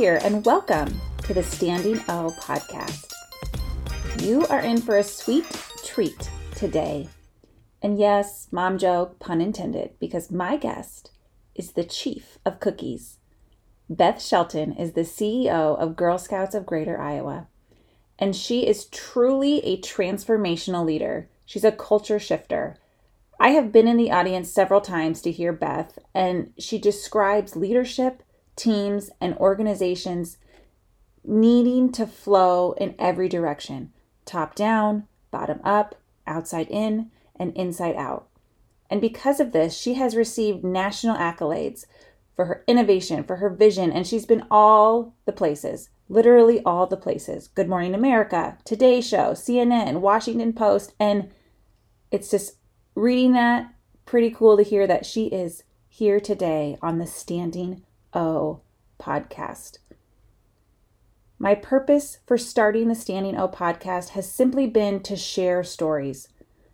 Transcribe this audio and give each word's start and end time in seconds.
Here, 0.00 0.18
and 0.24 0.46
welcome 0.46 0.98
to 1.24 1.34
the 1.34 1.42
Standing 1.42 1.98
O 2.08 2.34
podcast. 2.40 3.12
You 4.22 4.46
are 4.46 4.60
in 4.60 4.80
for 4.80 4.96
a 4.96 5.02
sweet 5.04 5.44
treat 5.84 6.30
today. 6.54 7.10
And 7.82 7.98
yes, 7.98 8.48
mom 8.50 8.78
joke, 8.78 9.18
pun 9.18 9.42
intended, 9.42 9.90
because 10.00 10.30
my 10.30 10.56
guest 10.56 11.10
is 11.54 11.72
the 11.72 11.84
chief 11.84 12.38
of 12.46 12.60
cookies. 12.60 13.18
Beth 13.90 14.22
Shelton 14.22 14.72
is 14.72 14.92
the 14.92 15.02
CEO 15.02 15.78
of 15.78 15.96
Girl 15.96 16.16
Scouts 16.16 16.54
of 16.54 16.64
Greater 16.64 16.98
Iowa, 16.98 17.48
and 18.18 18.34
she 18.34 18.66
is 18.66 18.86
truly 18.86 19.58
a 19.66 19.82
transformational 19.82 20.86
leader. 20.86 21.28
She's 21.44 21.62
a 21.62 21.70
culture 21.70 22.18
shifter. 22.18 22.78
I 23.38 23.50
have 23.50 23.70
been 23.70 23.86
in 23.86 23.98
the 23.98 24.12
audience 24.12 24.50
several 24.50 24.80
times 24.80 25.20
to 25.20 25.30
hear 25.30 25.52
Beth, 25.52 25.98
and 26.14 26.54
she 26.58 26.78
describes 26.78 27.54
leadership 27.54 28.22
teams, 28.60 29.10
and 29.20 29.36
organizations 29.38 30.38
needing 31.24 31.90
to 31.92 32.06
flow 32.06 32.72
in 32.72 32.94
every 32.98 33.28
direction 33.28 33.92
top 34.24 34.54
down, 34.54 35.08
bottom 35.30 35.60
up, 35.64 35.96
outside 36.26 36.68
in, 36.70 37.10
and 37.34 37.56
inside 37.56 37.96
out. 37.96 38.28
And 38.88 39.00
because 39.00 39.40
of 39.40 39.52
this, 39.52 39.76
she 39.76 39.94
has 39.94 40.14
received 40.14 40.62
national 40.62 41.16
accolades 41.16 41.84
for 42.36 42.44
her 42.44 42.64
innovation, 42.68 43.24
for 43.24 43.36
her 43.36 43.50
vision, 43.50 43.90
and 43.90 44.06
she's 44.06 44.26
been 44.26 44.46
all 44.50 45.14
the 45.24 45.32
places, 45.32 45.90
literally 46.08 46.62
all 46.64 46.86
the 46.86 46.96
places. 46.96 47.48
Good 47.48 47.68
Morning 47.68 47.94
America, 47.94 48.56
Today 48.64 49.00
Show, 49.00 49.32
CNN, 49.32 50.00
Washington 50.00 50.52
Post, 50.52 50.92
and 51.00 51.30
it's 52.10 52.30
just 52.30 52.56
reading 52.94 53.32
that 53.32 53.72
pretty 54.04 54.30
cool 54.30 54.56
to 54.56 54.62
hear 54.62 54.86
that 54.86 55.06
she 55.06 55.26
is 55.26 55.64
here 55.88 56.20
today 56.20 56.76
on 56.82 56.98
the 56.98 57.06
Standing 57.06 57.82
O 58.12 58.60
podcast. 58.98 59.78
My 61.38 61.54
purpose 61.54 62.18
for 62.26 62.36
starting 62.36 62.88
the 62.88 62.94
Standing 62.94 63.36
O 63.36 63.48
podcast 63.48 64.10
has 64.10 64.30
simply 64.30 64.66
been 64.66 65.00
to 65.04 65.16
share 65.16 65.64
stories, 65.64 66.28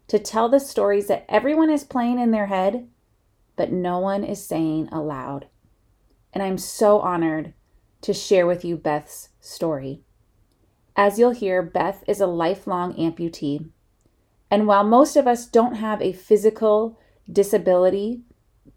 to 0.09 0.19
tell 0.19 0.49
the 0.49 0.59
stories 0.59 1.07
that 1.07 1.25
everyone 1.29 1.71
is 1.71 1.85
playing 1.85 2.19
in 2.19 2.31
their 2.31 2.47
head, 2.47 2.89
but 3.55 3.71
no 3.71 3.99
one 3.99 4.25
is 4.25 4.45
saying 4.45 4.89
aloud. 4.91 5.47
And 6.33 6.43
I'm 6.43 6.59
so 6.59 7.01
honored 7.01 7.55
to 8.01 8.13
share 8.13 8.47
with 8.47 8.65
you 8.65 8.77
Beth's 8.77 9.29
story. 9.41 10.03
As 10.97 11.19
you'll 11.19 11.31
hear, 11.31 11.63
Beth 11.63 12.03
is 12.09 12.21
a 12.21 12.27
lifelong 12.27 12.95
amputee. 12.95 13.69
And 14.51 14.67
while 14.67 14.85
most 14.85 15.17
of 15.17 15.27
us 15.27 15.47
don't 15.47 15.75
have 15.75 16.01
a 16.01 16.13
physical 16.13 16.99
disability, 17.31 18.23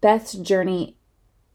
Beth's 0.00 0.34
journey 0.34 0.96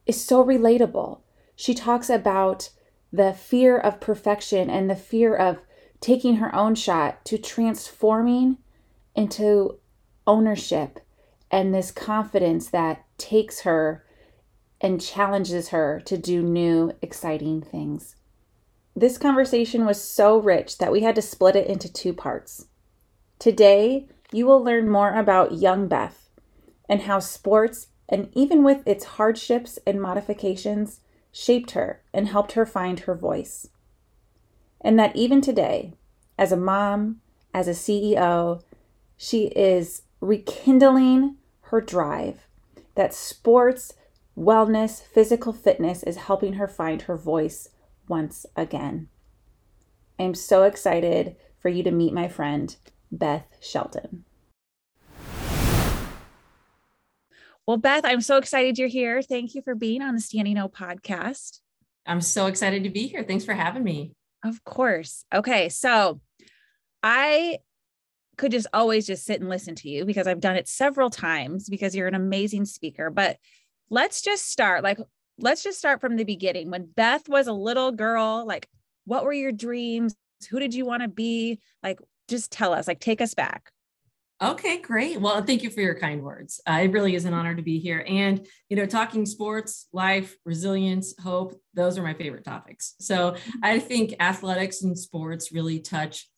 is 0.05 0.23
so 0.23 0.43
relatable. 0.43 1.19
She 1.55 1.73
talks 1.73 2.09
about 2.09 2.69
the 3.11 3.33
fear 3.33 3.77
of 3.77 3.99
perfection 3.99 4.69
and 4.69 4.89
the 4.89 4.95
fear 4.95 5.35
of 5.35 5.59
taking 6.01 6.35
her 6.35 6.53
own 6.53 6.75
shot 6.75 7.23
to 7.25 7.37
transforming 7.37 8.57
into 9.15 9.79
ownership 10.27 10.99
and 11.49 11.73
this 11.73 11.91
confidence 11.91 12.69
that 12.69 13.05
takes 13.17 13.61
her 13.61 14.05
and 14.81 15.01
challenges 15.01 15.69
her 15.69 16.01
to 16.05 16.17
do 16.17 16.41
new, 16.41 16.91
exciting 17.01 17.61
things. 17.61 18.15
This 18.95 19.17
conversation 19.17 19.85
was 19.85 20.01
so 20.01 20.37
rich 20.37 20.77
that 20.77 20.91
we 20.91 21.01
had 21.01 21.15
to 21.15 21.21
split 21.21 21.55
it 21.55 21.67
into 21.67 21.91
two 21.91 22.13
parts. 22.13 22.67
Today, 23.39 24.07
you 24.31 24.45
will 24.45 24.63
learn 24.63 24.89
more 24.89 25.13
about 25.13 25.53
young 25.53 25.87
Beth 25.87 26.29
and 26.87 27.01
how 27.01 27.19
sports 27.19 27.87
and 28.07 28.29
even 28.33 28.63
with 28.63 28.87
its 28.87 29.05
hardships 29.05 29.79
and 29.85 30.01
modifications, 30.01 31.01
shaped 31.31 31.71
her 31.71 32.01
and 32.13 32.27
helped 32.27 32.53
her 32.53 32.65
find 32.65 33.01
her 33.01 33.15
voice. 33.15 33.67
And 34.81 34.97
that 34.99 35.15
even 35.15 35.41
today, 35.41 35.93
as 36.37 36.51
a 36.51 36.57
mom, 36.57 37.21
as 37.53 37.67
a 37.67 37.71
CEO, 37.71 38.61
she 39.17 39.47
is 39.47 40.03
rekindling 40.21 41.37
her 41.61 41.81
drive. 41.81 42.47
That 42.95 43.13
sports, 43.13 43.93
wellness, 44.37 45.01
physical 45.01 45.53
fitness 45.53 46.03
is 46.03 46.17
helping 46.17 46.53
her 46.53 46.67
find 46.67 47.03
her 47.03 47.17
voice 47.17 47.69
once 48.07 48.45
again. 48.55 49.09
I'm 50.19 50.35
so 50.35 50.63
excited 50.63 51.35
for 51.59 51.69
you 51.69 51.83
to 51.83 51.91
meet 51.91 52.13
my 52.13 52.27
friend, 52.27 52.75
Beth 53.11 53.47
Shelton. 53.59 54.23
Well, 57.67 57.77
Beth, 57.77 58.05
I'm 58.05 58.21
so 58.21 58.37
excited 58.37 58.77
you're 58.77 58.87
here. 58.87 59.21
Thank 59.21 59.55
you 59.55 59.61
for 59.63 59.73
being 59.73 60.01
on 60.01 60.13
the 60.13 60.21
Standing 60.21 60.57
O 60.57 60.69
podcast. 60.69 61.59
I'm 62.05 62.21
so 62.21 62.45
excited 62.45 62.83
to 62.83 62.91
be 62.91 63.07
here. 63.07 63.23
Thanks 63.23 63.43
for 63.43 63.53
having 63.53 63.83
me. 63.83 64.13
Of 64.43 64.63
course. 64.63 65.25
Okay. 65.33 65.69
So 65.69 66.21
I 67.01 67.57
could 68.37 68.51
just 68.51 68.67
always 68.73 69.07
just 69.07 69.25
sit 69.25 69.39
and 69.41 69.49
listen 69.49 69.73
to 69.75 69.89
you 69.89 70.05
because 70.05 70.27
I've 70.27 70.41
done 70.41 70.55
it 70.55 70.67
several 70.67 71.09
times 71.09 71.67
because 71.67 71.95
you're 71.95 72.07
an 72.07 72.13
amazing 72.13 72.65
speaker. 72.65 73.09
But 73.09 73.37
let's 73.89 74.21
just 74.21 74.51
start 74.51 74.83
like, 74.83 74.99
let's 75.39 75.63
just 75.63 75.79
start 75.79 76.01
from 76.01 76.15
the 76.17 76.23
beginning. 76.23 76.69
When 76.69 76.85
Beth 76.85 77.27
was 77.27 77.47
a 77.47 77.53
little 77.53 77.91
girl, 77.91 78.45
like, 78.45 78.67
what 79.05 79.23
were 79.23 79.33
your 79.33 79.51
dreams? 79.51 80.15
Who 80.51 80.59
did 80.59 80.75
you 80.75 80.85
want 80.85 81.01
to 81.01 81.07
be? 81.07 81.59
Like, 81.81 81.99
just 82.27 82.51
tell 82.51 82.73
us, 82.73 82.87
like, 82.87 82.99
take 82.99 83.21
us 83.21 83.33
back. 83.33 83.71
Okay, 84.41 84.81
great. 84.81 85.21
Well, 85.21 85.41
thank 85.43 85.63
you 85.63 85.69
for 85.69 85.79
your 85.79 85.97
kind 85.97 86.21
words. 86.21 86.59
Uh, 86.67 86.81
it 86.83 86.91
really 86.91 87.15
is 87.15 87.23
an 87.23 87.33
honor 87.33 87.55
to 87.55 87.61
be 87.61 87.79
here. 87.79 88.05
And, 88.05 88.45
you 88.67 88.75
know, 88.75 88.85
talking 88.85 89.25
sports, 89.25 89.87
life, 89.93 90.35
resilience, 90.43 91.13
hope, 91.17 91.53
those 91.73 91.97
are 91.97 92.03
my 92.03 92.13
favorite 92.13 92.43
topics. 92.43 92.95
So 92.99 93.37
I 93.63 93.79
think 93.79 94.15
athletics 94.19 94.81
and 94.81 94.97
sports 94.97 95.51
really 95.51 95.79
touch 95.79 96.29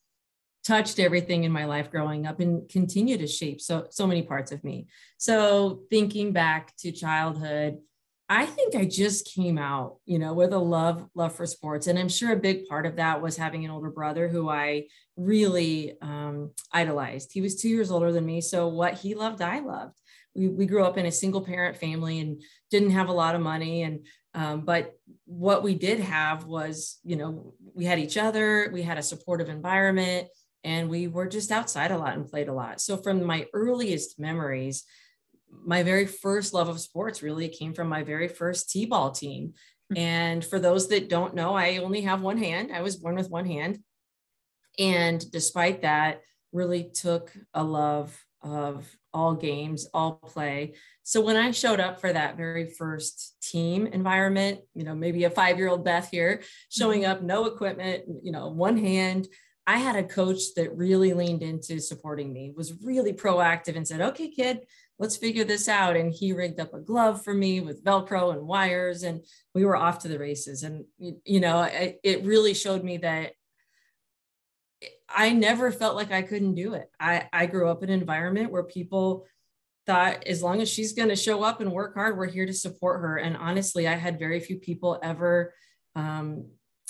touched 0.64 0.98
everything 0.98 1.44
in 1.44 1.52
my 1.52 1.64
life 1.64 1.90
growing 1.90 2.26
up 2.26 2.40
and 2.40 2.68
continue 2.68 3.16
to 3.16 3.26
shape 3.26 3.60
so 3.60 3.86
so 3.90 4.06
many 4.06 4.22
parts 4.22 4.52
of 4.52 4.62
me. 4.62 4.86
So 5.16 5.80
thinking 5.90 6.32
back 6.32 6.76
to 6.78 6.92
childhood, 6.92 7.78
I 8.28 8.44
think 8.44 8.74
I 8.74 8.84
just 8.84 9.32
came 9.34 9.56
out, 9.56 9.96
you 10.04 10.18
know, 10.18 10.34
with 10.34 10.52
a 10.52 10.58
love 10.58 11.08
love 11.14 11.34
for 11.34 11.46
sports, 11.46 11.86
and 11.86 11.98
I'm 11.98 12.10
sure 12.10 12.32
a 12.32 12.36
big 12.36 12.66
part 12.66 12.84
of 12.84 12.96
that 12.96 13.22
was 13.22 13.36
having 13.36 13.64
an 13.64 13.70
older 13.70 13.90
brother 13.90 14.28
who 14.28 14.50
I 14.50 14.84
really 15.16 15.96
um, 16.02 16.50
idolized. 16.72 17.30
He 17.32 17.40
was 17.40 17.56
two 17.56 17.70
years 17.70 17.90
older 17.90 18.12
than 18.12 18.26
me, 18.26 18.40
so 18.42 18.68
what 18.68 18.94
he 18.94 19.14
loved, 19.14 19.40
I 19.40 19.60
loved. 19.60 19.98
We 20.34 20.48
we 20.48 20.66
grew 20.66 20.84
up 20.84 20.98
in 20.98 21.06
a 21.06 21.12
single 21.12 21.40
parent 21.40 21.78
family 21.78 22.20
and 22.20 22.42
didn't 22.70 22.90
have 22.90 23.08
a 23.08 23.12
lot 23.12 23.34
of 23.34 23.40
money, 23.40 23.82
and 23.82 24.04
um, 24.34 24.60
but 24.60 24.92
what 25.24 25.62
we 25.62 25.74
did 25.74 26.00
have 26.00 26.44
was, 26.44 26.98
you 27.04 27.16
know, 27.16 27.54
we 27.74 27.86
had 27.86 27.98
each 27.98 28.18
other, 28.18 28.70
we 28.72 28.82
had 28.82 28.98
a 28.98 29.02
supportive 29.02 29.48
environment, 29.48 30.28
and 30.64 30.90
we 30.90 31.08
were 31.08 31.26
just 31.26 31.50
outside 31.50 31.92
a 31.92 31.98
lot 31.98 32.14
and 32.14 32.28
played 32.28 32.48
a 32.48 32.52
lot. 32.52 32.80
So 32.80 32.98
from 32.98 33.24
my 33.24 33.46
earliest 33.54 34.20
memories 34.20 34.84
my 35.50 35.82
very 35.82 36.06
first 36.06 36.54
love 36.54 36.68
of 36.68 36.80
sports 36.80 37.22
really 37.22 37.48
came 37.48 37.74
from 37.74 37.88
my 37.88 38.02
very 38.02 38.28
first 38.28 38.70
t-ball 38.70 39.10
team 39.10 39.52
hmm. 39.90 39.96
and 39.96 40.44
for 40.44 40.58
those 40.58 40.88
that 40.88 41.08
don't 41.08 41.34
know 41.34 41.54
i 41.54 41.78
only 41.78 42.02
have 42.02 42.22
one 42.22 42.38
hand 42.38 42.70
i 42.72 42.80
was 42.80 42.96
born 42.96 43.16
with 43.16 43.30
one 43.30 43.46
hand 43.46 43.78
and 44.78 45.30
despite 45.30 45.82
that 45.82 46.20
really 46.52 46.84
took 46.84 47.32
a 47.54 47.62
love 47.62 48.16
of 48.42 48.88
all 49.12 49.34
games 49.34 49.88
all 49.92 50.12
play 50.12 50.74
so 51.02 51.20
when 51.20 51.36
i 51.36 51.50
showed 51.50 51.80
up 51.80 52.00
for 52.00 52.12
that 52.12 52.36
very 52.36 52.70
first 52.70 53.36
team 53.42 53.86
environment 53.86 54.60
you 54.74 54.84
know 54.84 54.94
maybe 54.94 55.24
a 55.24 55.30
five 55.30 55.58
year 55.58 55.68
old 55.68 55.84
beth 55.84 56.08
here 56.10 56.42
showing 56.68 57.02
mm-hmm. 57.02 57.10
up 57.12 57.22
no 57.22 57.46
equipment 57.46 58.04
you 58.22 58.30
know 58.30 58.48
one 58.48 58.76
hand 58.76 59.26
i 59.68 59.78
had 59.78 59.94
a 59.94 60.02
coach 60.02 60.40
that 60.56 60.76
really 60.76 61.12
leaned 61.12 61.42
into 61.42 61.78
supporting 61.78 62.32
me 62.32 62.52
was 62.56 62.74
really 62.82 63.12
proactive 63.12 63.76
and 63.76 63.86
said 63.86 64.00
okay 64.00 64.28
kid 64.28 64.66
let's 64.98 65.16
figure 65.16 65.44
this 65.44 65.68
out. 65.68 65.96
And 65.96 66.12
he 66.12 66.32
rigged 66.32 66.60
up 66.60 66.74
a 66.74 66.80
glove 66.80 67.22
for 67.22 67.32
me 67.32 67.60
with 67.60 67.84
Velcro 67.84 68.32
and 68.32 68.46
wires, 68.46 69.02
and 69.02 69.24
we 69.54 69.64
were 69.64 69.76
off 69.76 70.00
to 70.00 70.08
the 70.08 70.18
races. 70.18 70.62
And, 70.62 70.84
you 70.98 71.40
know, 71.40 71.62
it, 71.62 72.00
it 72.02 72.24
really 72.24 72.54
showed 72.54 72.82
me 72.82 72.98
that 72.98 73.32
I 75.08 75.32
never 75.32 75.72
felt 75.72 75.96
like 75.96 76.12
I 76.12 76.22
couldn't 76.22 76.54
do 76.54 76.74
it. 76.74 76.90
I, 77.00 77.28
I 77.32 77.46
grew 77.46 77.68
up 77.68 77.82
in 77.82 77.90
an 77.90 78.00
environment 78.00 78.52
where 78.52 78.64
people 78.64 79.26
thought 79.86 80.26
as 80.26 80.42
long 80.42 80.60
as 80.60 80.68
she's 80.68 80.92
going 80.92 81.08
to 81.08 81.16
show 81.16 81.42
up 81.42 81.60
and 81.60 81.72
work 81.72 81.94
hard, 81.94 82.18
we're 82.18 82.26
here 82.26 82.44
to 82.44 82.52
support 82.52 83.00
her. 83.00 83.16
And 83.16 83.36
honestly, 83.36 83.88
I 83.88 83.94
had 83.94 84.18
very 84.18 84.38
few 84.38 84.58
people 84.58 84.98
ever 85.02 85.54
um, 85.96 86.46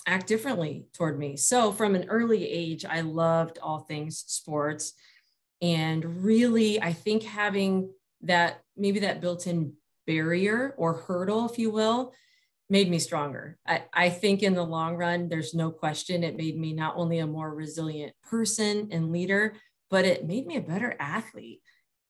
act 0.08 0.26
differently 0.26 0.86
toward 0.94 1.18
me. 1.18 1.36
So 1.36 1.70
from 1.70 1.94
an 1.94 2.08
early 2.08 2.48
age, 2.48 2.84
I 2.84 3.02
loved 3.02 3.58
all 3.62 3.80
things 3.80 4.24
sports. 4.26 4.94
And 5.60 6.24
really, 6.24 6.80
I 6.80 6.92
think 6.92 7.22
having 7.22 7.90
that 8.22 8.62
maybe 8.76 9.00
that 9.00 9.20
built-in 9.20 9.74
barrier 10.06 10.74
or 10.78 10.94
hurdle, 10.94 11.46
if 11.46 11.58
you 11.58 11.70
will, 11.70 12.14
made 12.70 12.90
me 12.90 12.98
stronger. 12.98 13.58
I, 13.66 13.84
I 13.92 14.08
think 14.08 14.42
in 14.42 14.54
the 14.54 14.64
long 14.64 14.96
run, 14.96 15.28
there's 15.28 15.54
no 15.54 15.70
question 15.70 16.24
it 16.24 16.36
made 16.36 16.58
me 16.58 16.72
not 16.72 16.94
only 16.96 17.18
a 17.18 17.26
more 17.26 17.54
resilient 17.54 18.14
person 18.22 18.88
and 18.90 19.12
leader, 19.12 19.54
but 19.90 20.04
it 20.04 20.26
made 20.26 20.46
me 20.46 20.56
a 20.56 20.62
better 20.62 20.96
athlete. 20.98 21.60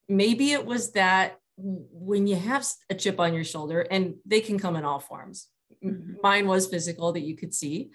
Maybe 0.07 0.51
it 0.53 0.65
was 0.65 0.93
that 0.93 1.37
when 1.57 2.27
you 2.27 2.35
have 2.35 2.65
a 2.89 2.95
chip 2.95 3.19
on 3.19 3.33
your 3.33 3.43
shoulder, 3.43 3.81
and 3.81 4.15
they 4.25 4.39
can 4.39 4.57
come 4.57 4.75
in 4.75 4.85
all 4.85 4.99
forms. 4.99 5.47
Mm-hmm. 5.83 6.15
mine 6.21 6.47
was 6.47 6.67
physical 6.67 7.13
that 7.13 7.21
you 7.21 7.37
could 7.37 7.53
see, 7.53 7.91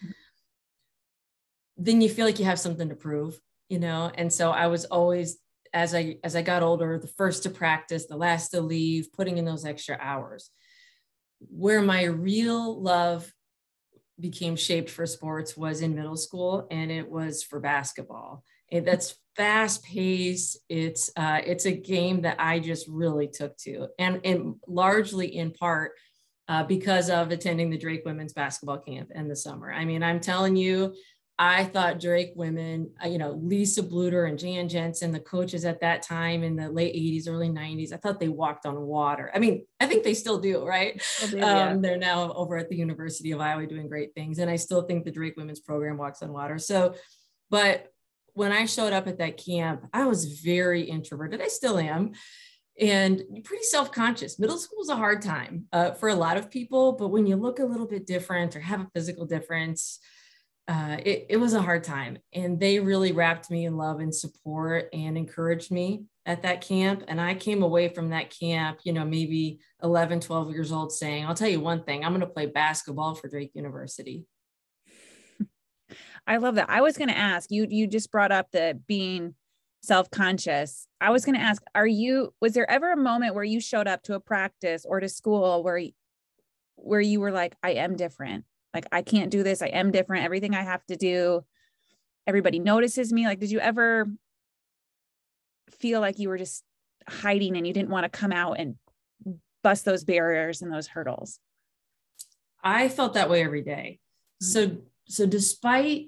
then 1.76 2.00
you 2.00 2.08
feel 2.08 2.24
like 2.24 2.38
you 2.38 2.44
have 2.46 2.60
something 2.60 2.88
to 2.88 2.94
prove, 2.94 3.38
you 3.68 3.78
know? 3.78 4.10
And 4.14 4.32
so 4.32 4.50
I 4.50 4.68
was 4.68 4.84
always, 4.86 5.38
as 5.72 5.94
I, 5.94 6.16
as 6.24 6.34
I 6.34 6.42
got 6.42 6.62
older, 6.62 6.98
the 6.98 7.08
first 7.08 7.42
to 7.42 7.50
practice, 7.50 8.06
the 8.06 8.16
last 8.16 8.50
to 8.50 8.60
leave, 8.60 9.12
putting 9.12 9.38
in 9.38 9.44
those 9.44 9.66
extra 9.66 9.98
hours. 10.00 10.50
Where 11.40 11.82
my 11.82 12.04
real 12.04 12.80
love 12.80 13.30
became 14.18 14.56
shaped 14.56 14.88
for 14.88 15.04
sports 15.04 15.56
was 15.56 15.82
in 15.82 15.94
middle 15.94 16.16
school 16.16 16.66
and 16.70 16.90
it 16.90 17.10
was 17.10 17.42
for 17.42 17.60
basketball. 17.60 18.44
And 18.70 18.86
that's 18.86 19.16
fast 19.36 19.84
paced. 19.84 20.58
It's 20.68 21.10
uh, 21.16 21.40
it's 21.44 21.66
a 21.66 21.72
game 21.72 22.22
that 22.22 22.36
I 22.38 22.60
just 22.60 22.88
really 22.88 23.28
took 23.28 23.56
to, 23.58 23.88
and, 23.98 24.20
and 24.24 24.54
largely 24.66 25.36
in 25.36 25.50
part 25.50 25.92
uh, 26.48 26.64
because 26.64 27.10
of 27.10 27.30
attending 27.30 27.70
the 27.70 27.78
Drake 27.78 28.02
Women's 28.04 28.32
Basketball 28.32 28.78
Camp 28.78 29.10
in 29.14 29.28
the 29.28 29.36
summer. 29.36 29.72
I 29.72 29.84
mean, 29.84 30.02
I'm 30.02 30.20
telling 30.20 30.56
you, 30.56 30.94
I 31.36 31.64
thought 31.64 31.98
Drake 31.98 32.32
women, 32.36 32.90
uh, 33.02 33.08
you 33.08 33.18
know, 33.18 33.32
Lisa 33.42 33.82
Bluder 33.82 34.28
and 34.28 34.38
Jan 34.38 34.68
Jensen, 34.68 35.10
the 35.10 35.18
coaches 35.18 35.64
at 35.64 35.80
that 35.80 36.02
time 36.02 36.44
in 36.44 36.54
the 36.54 36.70
late 36.70 36.94
80s, 36.94 37.28
early 37.28 37.48
90s, 37.48 37.92
I 37.92 37.96
thought 37.96 38.20
they 38.20 38.28
walked 38.28 38.66
on 38.66 38.80
water. 38.82 39.32
I 39.34 39.40
mean, 39.40 39.66
I 39.80 39.86
think 39.86 40.04
they 40.04 40.14
still 40.14 40.38
do, 40.38 40.64
right? 40.64 41.02
do, 41.28 41.38
yeah. 41.38 41.70
um, 41.70 41.82
they're 41.82 41.98
now 41.98 42.32
over 42.34 42.56
at 42.56 42.68
the 42.68 42.76
University 42.76 43.32
of 43.32 43.40
Iowa 43.40 43.66
doing 43.66 43.88
great 43.88 44.14
things. 44.14 44.38
And 44.38 44.48
I 44.48 44.54
still 44.54 44.82
think 44.82 45.04
the 45.04 45.10
Drake 45.10 45.34
women's 45.36 45.60
program 45.60 45.96
walks 45.96 46.22
on 46.22 46.32
water. 46.32 46.58
So, 46.58 46.94
but 47.50 47.88
when 48.34 48.52
I 48.52 48.66
showed 48.66 48.92
up 48.92 49.08
at 49.08 49.18
that 49.18 49.44
camp, 49.44 49.86
I 49.92 50.04
was 50.06 50.40
very 50.40 50.82
introverted. 50.82 51.40
I 51.40 51.48
still 51.48 51.78
am. 51.78 52.12
And 52.80 53.22
pretty 53.44 53.62
self 53.64 53.92
conscious. 53.92 54.38
Middle 54.38 54.58
school 54.58 54.82
is 54.82 54.88
a 54.88 54.96
hard 54.96 55.22
time 55.22 55.66
uh, 55.72 55.92
for 55.92 56.08
a 56.08 56.14
lot 56.14 56.36
of 56.36 56.50
people, 56.50 56.92
but 56.92 57.08
when 57.08 57.26
you 57.26 57.36
look 57.36 57.60
a 57.60 57.64
little 57.64 57.86
bit 57.86 58.06
different 58.06 58.56
or 58.56 58.60
have 58.60 58.80
a 58.80 58.90
physical 58.92 59.26
difference, 59.26 60.00
uh, 60.66 60.96
it, 61.04 61.26
it 61.30 61.36
was 61.36 61.54
a 61.54 61.62
hard 61.62 61.84
time. 61.84 62.18
And 62.32 62.58
they 62.58 62.80
really 62.80 63.12
wrapped 63.12 63.50
me 63.50 63.66
in 63.66 63.76
love 63.76 64.00
and 64.00 64.14
support 64.14 64.88
and 64.92 65.16
encouraged 65.16 65.70
me 65.70 66.04
at 66.26 66.42
that 66.42 66.62
camp. 66.62 67.04
And 67.06 67.20
I 67.20 67.34
came 67.34 67.62
away 67.62 67.88
from 67.88 68.10
that 68.10 68.36
camp, 68.36 68.80
you 68.84 68.92
know, 68.92 69.04
maybe 69.04 69.60
11, 69.82 70.20
12 70.20 70.50
years 70.50 70.72
old 70.72 70.92
saying, 70.92 71.26
I'll 71.26 71.34
tell 71.34 71.48
you 71.48 71.60
one 71.60 71.84
thing, 71.84 72.04
I'm 72.04 72.12
going 72.12 72.20
to 72.22 72.26
play 72.26 72.46
basketball 72.46 73.14
for 73.14 73.28
Drake 73.28 73.52
University. 73.54 74.24
I 76.26 76.38
love 76.38 76.54
that. 76.54 76.70
I 76.70 76.80
was 76.80 76.96
going 76.96 77.10
to 77.10 77.16
ask 77.16 77.50
you, 77.50 77.66
you 77.68 77.86
just 77.86 78.10
brought 78.10 78.32
up 78.32 78.50
the 78.50 78.80
being 78.88 79.34
self-conscious. 79.86 80.86
I 81.00 81.10
was 81.10 81.24
going 81.24 81.36
to 81.36 81.40
ask, 81.40 81.62
are 81.74 81.86
you, 81.86 82.32
was 82.40 82.54
there 82.54 82.70
ever 82.70 82.92
a 82.92 82.96
moment 82.96 83.34
where 83.34 83.44
you 83.44 83.60
showed 83.60 83.86
up 83.86 84.02
to 84.04 84.14
a 84.14 84.20
practice 84.20 84.86
or 84.88 85.00
to 85.00 85.08
school 85.08 85.62
where, 85.62 85.80
where 86.76 87.00
you 87.00 87.20
were 87.20 87.30
like, 87.30 87.54
I 87.62 87.72
am 87.72 87.96
different. 87.96 88.44
Like, 88.72 88.86
I 88.90 89.02
can't 89.02 89.30
do 89.30 89.42
this. 89.42 89.62
I 89.62 89.68
am 89.68 89.90
different. 89.90 90.24
Everything 90.24 90.54
I 90.54 90.62
have 90.62 90.84
to 90.86 90.96
do, 90.96 91.44
everybody 92.26 92.58
notices 92.58 93.12
me. 93.12 93.26
Like, 93.26 93.40
did 93.40 93.50
you 93.50 93.60
ever 93.60 94.08
feel 95.78 96.00
like 96.00 96.18
you 96.18 96.28
were 96.28 96.38
just 96.38 96.64
hiding 97.08 97.56
and 97.56 97.66
you 97.66 97.72
didn't 97.72 97.90
want 97.90 98.04
to 98.04 98.08
come 98.08 98.32
out 98.32 98.54
and 98.54 98.76
bust 99.62 99.84
those 99.84 100.04
barriers 100.04 100.62
and 100.62 100.72
those 100.72 100.88
hurdles? 100.88 101.38
I 102.62 102.88
felt 102.88 103.14
that 103.14 103.30
way 103.30 103.44
every 103.44 103.62
day. 103.62 104.00
Mm-hmm. 104.42 104.46
So, 104.46 104.76
so 105.06 105.26
despite 105.26 106.06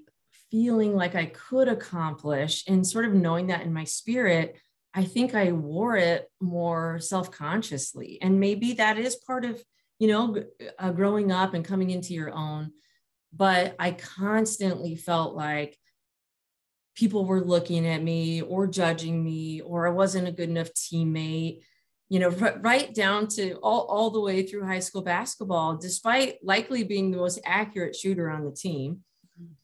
feeling 0.50 0.94
like 0.94 1.14
I 1.14 1.26
could 1.26 1.68
accomplish 1.68 2.64
and 2.68 2.86
sort 2.86 3.04
of 3.04 3.14
knowing 3.14 3.48
that 3.48 3.62
in 3.62 3.72
my 3.72 3.84
spirit, 3.84 4.56
I 4.94 5.04
think 5.04 5.34
I 5.34 5.52
wore 5.52 5.96
it 5.96 6.30
more 6.40 6.98
self 7.00 7.30
consciously. 7.30 8.18
And 8.22 8.40
maybe 8.40 8.74
that 8.74 8.98
is 8.98 9.16
part 9.16 9.44
of, 9.44 9.62
you 9.98 10.08
know, 10.08 10.42
uh, 10.78 10.92
growing 10.92 11.32
up 11.32 11.54
and 11.54 11.64
coming 11.64 11.90
into 11.90 12.14
your 12.14 12.32
own. 12.32 12.72
But 13.32 13.76
I 13.78 13.90
constantly 13.92 14.96
felt 14.96 15.34
like 15.34 15.76
people 16.94 17.26
were 17.26 17.44
looking 17.44 17.86
at 17.86 18.02
me 18.02 18.40
or 18.40 18.66
judging 18.66 19.22
me, 19.22 19.60
or 19.60 19.86
I 19.86 19.90
wasn't 19.90 20.28
a 20.28 20.32
good 20.32 20.48
enough 20.48 20.70
teammate 20.72 21.60
you 22.08 22.20
know, 22.20 22.28
right 22.60 22.94
down 22.94 23.26
to 23.26 23.54
all, 23.54 23.82
all 23.86 24.10
the 24.10 24.20
way 24.20 24.46
through 24.46 24.64
high 24.64 24.78
school 24.78 25.02
basketball, 25.02 25.76
despite 25.76 26.36
likely 26.42 26.84
being 26.84 27.10
the 27.10 27.16
most 27.16 27.40
accurate 27.44 27.96
shooter 27.96 28.30
on 28.30 28.44
the 28.44 28.52
team 28.52 29.00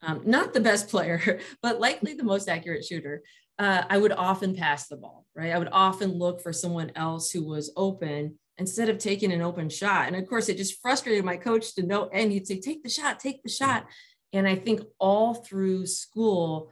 um, 0.03 0.23
not 0.25 0.53
the 0.53 0.61
best 0.61 0.89
player, 0.89 1.41
but 1.63 1.81
likely 1.81 2.15
the 2.15 2.25
most 2.25 2.49
accurate 2.49 2.85
shooter, 2.85 3.23
uh, 3.59 3.85
I 3.89 3.99
would 3.99 4.13
often 4.13 4.57
pass 4.57 4.89
the 4.89 4.97
ball, 4.97 5.27
right? 5.35 5.53
I 5.53 5.59
would 5.59 5.69
often 5.73 6.19
look 6.19 6.43
for 6.43 6.53
someone 6.53 6.93
else 6.97 7.31
who 7.31 7.45
was 7.45 7.73
open 7.77 8.39
instead 8.59 8.89
of 8.89 8.99
taking 8.99 9.33
an 9.33 9.43
open 9.43 9.69
shot. 9.69 10.07
And 10.07 10.17
of 10.17 10.27
course, 10.27 10.49
it 10.49 10.57
just 10.57 10.81
frustrated 10.81 11.25
my 11.25 11.37
coach 11.37 11.75
to 11.75 11.83
know, 11.83 12.09
and 12.13 12.33
he'd 12.33 12.47
say, 12.47 12.61
take 12.61 12.83
the 12.83 12.89
shot, 12.89 13.21
take 13.21 13.43
the 13.43 13.51
shot. 13.51 13.87
And 14.33 14.49
I 14.49 14.55
think 14.55 14.81
all 14.99 15.35
through 15.35 15.87
school, 15.87 16.71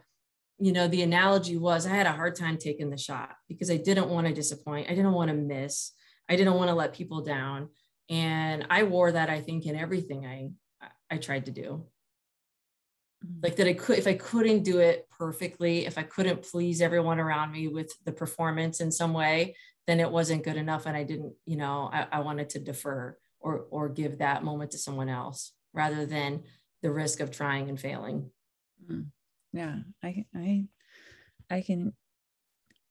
you 0.58 0.72
know, 0.72 0.88
the 0.88 1.02
analogy 1.02 1.56
was 1.56 1.86
I 1.86 1.90
had 1.90 2.06
a 2.06 2.12
hard 2.12 2.34
time 2.36 2.58
taking 2.58 2.90
the 2.90 2.98
shot 2.98 3.34
because 3.48 3.70
I 3.70 3.76
didn't 3.76 4.08
want 4.08 4.26
to 4.26 4.32
disappoint. 4.32 4.88
I 4.88 4.94
didn't 4.94 5.12
want 5.12 5.28
to 5.28 5.36
miss. 5.36 5.92
I 6.28 6.36
didn't 6.36 6.54
want 6.54 6.68
to 6.68 6.74
let 6.74 6.94
people 6.94 7.22
down. 7.22 7.68
And 8.08 8.66
I 8.70 8.82
wore 8.82 9.12
that, 9.12 9.30
I 9.30 9.40
think, 9.40 9.66
in 9.66 9.76
everything 9.76 10.26
I 10.26 10.50
I 11.10 11.18
tried 11.18 11.46
to 11.46 11.52
do. 11.52 11.86
Mm-hmm. 13.24 13.40
like 13.42 13.56
that 13.56 13.66
i 13.66 13.74
could 13.74 13.98
if 13.98 14.06
i 14.06 14.14
couldn't 14.14 14.62
do 14.62 14.78
it 14.78 15.06
perfectly 15.10 15.84
if 15.84 15.98
i 15.98 16.02
couldn't 16.02 16.40
please 16.40 16.80
everyone 16.80 17.20
around 17.20 17.52
me 17.52 17.68
with 17.68 17.92
the 18.06 18.12
performance 18.12 18.80
in 18.80 18.90
some 18.90 19.12
way 19.12 19.56
then 19.86 20.00
it 20.00 20.10
wasn't 20.10 20.42
good 20.42 20.56
enough 20.56 20.86
and 20.86 20.96
i 20.96 21.02
didn't 21.04 21.34
you 21.44 21.58
know 21.58 21.90
i, 21.92 22.06
I 22.10 22.20
wanted 22.20 22.48
to 22.50 22.60
defer 22.60 23.18
or 23.38 23.66
or 23.70 23.90
give 23.90 24.18
that 24.18 24.42
moment 24.42 24.70
to 24.70 24.78
someone 24.78 25.10
else 25.10 25.52
rather 25.74 26.06
than 26.06 26.44
the 26.80 26.90
risk 26.90 27.20
of 27.20 27.30
trying 27.30 27.68
and 27.68 27.78
failing 27.78 28.30
mm-hmm. 28.82 29.02
yeah 29.52 29.80
i 30.02 30.24
i 30.34 30.64
i 31.50 31.60
can 31.60 31.92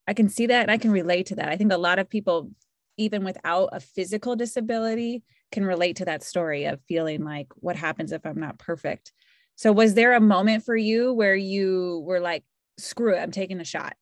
i 0.08 0.14
can 0.14 0.30
see 0.30 0.46
that 0.46 0.62
and 0.62 0.72
i 0.72 0.78
can 0.78 0.92
relate 0.92 1.26
to 1.28 1.38
that 1.38 1.50
i 1.50 1.58
think 1.58 1.74
a 1.74 1.78
lot 1.78 1.98
of 1.98 2.08
people 2.08 2.52
even 2.98 3.24
without 3.24 3.70
a 3.72 3.80
physical 3.80 4.36
disability 4.36 5.24
can 5.52 5.66
relate 5.66 5.96
to 5.96 6.06
that 6.06 6.22
story 6.22 6.66
of 6.66 6.80
feeling 6.88 7.24
like 7.24 7.48
what 7.56 7.76
happens 7.76 8.12
if 8.12 8.24
i'm 8.28 8.40
not 8.40 8.60
perfect 8.60 9.12
so 9.60 9.74
was 9.74 9.94
there 9.94 10.14
a 10.14 10.22
moment 10.22 10.64
for 10.64 10.74
you 10.74 11.12
where 11.12 11.36
you 11.36 12.02
were 12.08 12.22
like, 12.22 12.46
screw 12.78 13.14
it, 13.14 13.20
I'm 13.20 13.32
taking 13.32 13.60
a 13.60 13.66
shot? 13.66 13.94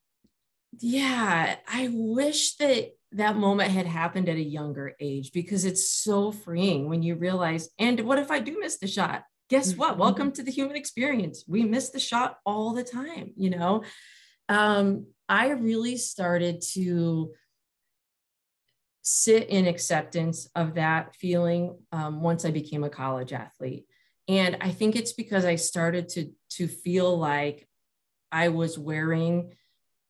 Yeah, 0.80 1.56
I 1.68 1.90
wish 1.92 2.58
that 2.58 2.92
that 3.14 3.38
moment 3.38 3.72
had 3.72 3.88
happened 3.88 4.30
at 4.30 4.36
a 4.36 4.44
younger 4.44 4.94
age 5.00 5.32
because 5.32 5.66
it's 5.66 5.90
so 5.90 6.32
freeing 6.32 6.88
when 6.90 7.02
you 7.02 7.16
realize, 7.16 7.70
and 7.80 8.00
what 8.02 8.20
if 8.20 8.30
I 8.30 8.38
do 8.38 8.60
miss 8.60 8.78
the 8.78 8.86
shot? 8.86 9.24
Guess 9.50 9.76
what? 9.76 9.94
Mm-hmm. 9.94 10.00
Welcome 10.02 10.32
to 10.34 10.44
the 10.44 10.52
human 10.52 10.76
experience. 10.76 11.44
We 11.48 11.64
miss 11.64 11.90
the 11.90 12.00
shot 12.00 12.38
all 12.46 12.76
the 12.76 12.84
time, 12.84 13.32
you 13.36 13.50
know? 13.50 13.84
Um, 14.50 15.08
I 15.28 15.50
really 15.50 15.98
started 15.98 16.62
to 16.74 17.34
sit 19.02 19.50
in 19.50 19.66
acceptance 19.66 20.48
of 20.54 20.76
that 20.76 21.16
feeling 21.16 21.80
um, 21.92 22.22
once 22.22 22.46
I 22.46 22.52
became 22.52 22.84
a 22.84 22.92
college 22.92 23.34
athlete 23.34 23.88
and 24.28 24.58
i 24.62 24.70
think 24.70 24.96
it's 24.96 25.14
because 25.14 25.46
i 25.46 25.56
started 25.56 26.10
to 26.10 26.32
to 26.50 26.68
feel 26.68 27.18
like 27.18 27.68
i 28.32 28.50
was 28.50 28.78
wearing 28.78 29.52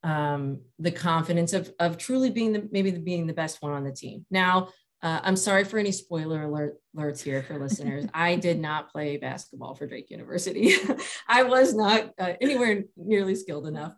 um, 0.03 0.62
the 0.79 0.91
confidence 0.91 1.53
of 1.53 1.71
of 1.79 1.97
truly 1.97 2.29
being 2.29 2.53
the 2.53 2.67
maybe 2.71 2.91
the, 2.91 3.00
being 3.00 3.27
the 3.27 3.33
best 3.33 3.62
one 3.62 3.74
on 3.74 3.83
the 3.83 3.91
team. 3.91 4.25
Now 4.29 4.69
uh, 5.03 5.19
i'm 5.24 5.36
sorry 5.36 5.63
for 5.63 5.77
any 5.77 5.91
spoiler 5.91 6.43
alert, 6.43 6.75
alerts 6.95 7.21
here 7.21 7.43
for 7.43 7.59
listeners. 7.59 8.05
I 8.13 8.36
did 8.36 8.59
not 8.59 8.91
play 8.91 9.17
basketball 9.17 9.75
for 9.75 9.86
drake 9.86 10.09
university. 10.09 10.75
I 11.27 11.43
was 11.43 11.74
not 11.74 12.12
uh, 12.19 12.33
anywhere 12.39 12.83
nearly 12.95 13.36
skilled 13.36 13.67
enough. 13.67 13.93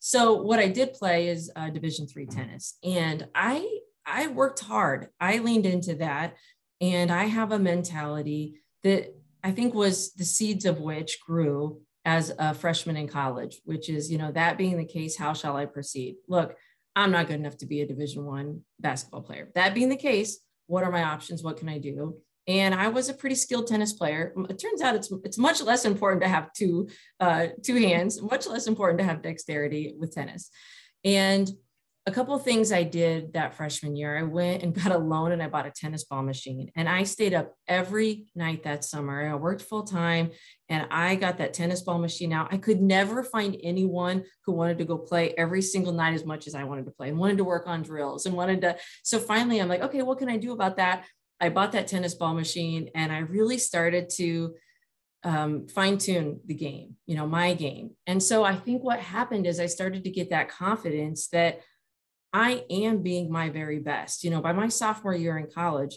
So 0.00 0.42
what 0.42 0.58
i 0.58 0.68
did 0.68 0.92
play 0.92 1.28
is 1.28 1.50
uh, 1.56 1.70
division 1.70 2.06
three 2.06 2.26
tennis. 2.26 2.76
And 2.84 3.28
i 3.34 3.78
i 4.06 4.26
worked 4.26 4.60
hard. 4.60 5.08
I 5.18 5.38
leaned 5.38 5.66
into 5.66 5.94
that. 5.96 6.34
And 6.80 7.10
i 7.10 7.24
have 7.24 7.52
a 7.52 7.58
mentality 7.58 8.60
that 8.82 9.14
I 9.44 9.52
think 9.52 9.74
was 9.74 10.14
the 10.14 10.24
seeds 10.24 10.64
of 10.64 10.80
which 10.80 11.20
grew 11.20 11.82
as 12.06 12.32
a 12.38 12.54
freshman 12.54 12.96
in 12.96 13.06
college, 13.06 13.60
which 13.64 13.90
is, 13.90 14.10
you 14.10 14.16
know, 14.16 14.32
that 14.32 14.56
being 14.56 14.78
the 14.78 14.86
case, 14.86 15.16
how 15.16 15.34
shall 15.34 15.56
I 15.56 15.66
proceed? 15.66 16.16
Look, 16.28 16.56
I'm 16.96 17.10
not 17.10 17.26
good 17.26 17.40
enough 17.40 17.58
to 17.58 17.66
be 17.66 17.82
a 17.82 17.86
division 17.86 18.24
one 18.24 18.62
basketball 18.80 19.22
player. 19.22 19.50
That 19.54 19.74
being 19.74 19.90
the 19.90 19.96
case, 19.96 20.38
what 20.66 20.82
are 20.82 20.90
my 20.90 21.02
options? 21.02 21.42
What 21.42 21.58
can 21.58 21.68
I 21.68 21.78
do? 21.78 22.16
And 22.46 22.74
I 22.74 22.88
was 22.88 23.08
a 23.08 23.14
pretty 23.14 23.36
skilled 23.36 23.66
tennis 23.66 23.92
player. 23.92 24.34
It 24.48 24.58
turns 24.58 24.80
out 24.80 24.94
it's 24.94 25.10
it's 25.24 25.38
much 25.38 25.62
less 25.62 25.84
important 25.84 26.22
to 26.22 26.28
have 26.28 26.52
two 26.52 26.88
uh, 27.20 27.48
two 27.62 27.76
hands, 27.76 28.20
much 28.20 28.46
less 28.46 28.66
important 28.66 28.98
to 28.98 29.04
have 29.04 29.22
dexterity 29.22 29.94
with 29.98 30.14
tennis. 30.14 30.50
And 31.04 31.50
a 32.06 32.12
couple 32.12 32.34
of 32.34 32.44
things 32.44 32.70
I 32.70 32.82
did 32.82 33.32
that 33.32 33.54
freshman 33.54 33.96
year. 33.96 34.18
I 34.18 34.22
went 34.22 34.62
and 34.62 34.74
got 34.82 34.92
a 34.92 34.98
loan 34.98 35.32
and 35.32 35.42
I 35.42 35.48
bought 35.48 35.66
a 35.66 35.70
tennis 35.70 36.04
ball 36.04 36.22
machine. 36.22 36.70
And 36.76 36.88
I 36.88 37.04
stayed 37.04 37.32
up 37.32 37.54
every 37.66 38.26
night 38.34 38.64
that 38.64 38.84
summer. 38.84 39.26
I 39.26 39.34
worked 39.34 39.62
full 39.62 39.84
time 39.84 40.30
and 40.68 40.86
I 40.90 41.14
got 41.14 41.38
that 41.38 41.54
tennis 41.54 41.80
ball 41.80 41.98
machine 41.98 42.32
out. 42.32 42.52
I 42.52 42.58
could 42.58 42.82
never 42.82 43.22
find 43.22 43.56
anyone 43.62 44.24
who 44.44 44.52
wanted 44.52 44.78
to 44.78 44.84
go 44.84 44.98
play 44.98 45.34
every 45.38 45.62
single 45.62 45.92
night 45.92 46.14
as 46.14 46.24
much 46.24 46.46
as 46.46 46.54
I 46.54 46.64
wanted 46.64 46.84
to 46.86 46.92
play 46.92 47.08
and 47.08 47.18
wanted 47.18 47.38
to 47.38 47.44
work 47.44 47.66
on 47.66 47.82
drills 47.82 48.26
and 48.26 48.34
wanted 48.34 48.60
to. 48.62 48.76
So 49.02 49.18
finally, 49.18 49.60
I'm 49.60 49.68
like, 49.68 49.82
okay, 49.82 50.02
what 50.02 50.18
can 50.18 50.28
I 50.28 50.36
do 50.36 50.52
about 50.52 50.76
that? 50.76 51.06
I 51.40 51.48
bought 51.48 51.72
that 51.72 51.88
tennis 51.88 52.14
ball 52.14 52.34
machine 52.34 52.90
and 52.94 53.12
I 53.12 53.18
really 53.18 53.58
started 53.58 54.10
to 54.16 54.54
um, 55.24 55.68
fine 55.68 55.96
tune 55.96 56.40
the 56.44 56.54
game, 56.54 56.96
you 57.06 57.16
know, 57.16 57.26
my 57.26 57.54
game. 57.54 57.92
And 58.06 58.22
so 58.22 58.44
I 58.44 58.54
think 58.54 58.84
what 58.84 59.00
happened 59.00 59.46
is 59.46 59.58
I 59.58 59.66
started 59.66 60.04
to 60.04 60.10
get 60.10 60.30
that 60.30 60.50
confidence 60.50 61.28
that 61.28 61.60
I 62.34 62.64
am 62.68 63.00
being 63.00 63.30
my 63.30 63.48
very 63.48 63.78
best. 63.78 64.24
You 64.24 64.30
know, 64.30 64.42
by 64.42 64.52
my 64.52 64.66
sophomore 64.66 65.14
year 65.14 65.38
in 65.38 65.46
college, 65.46 65.96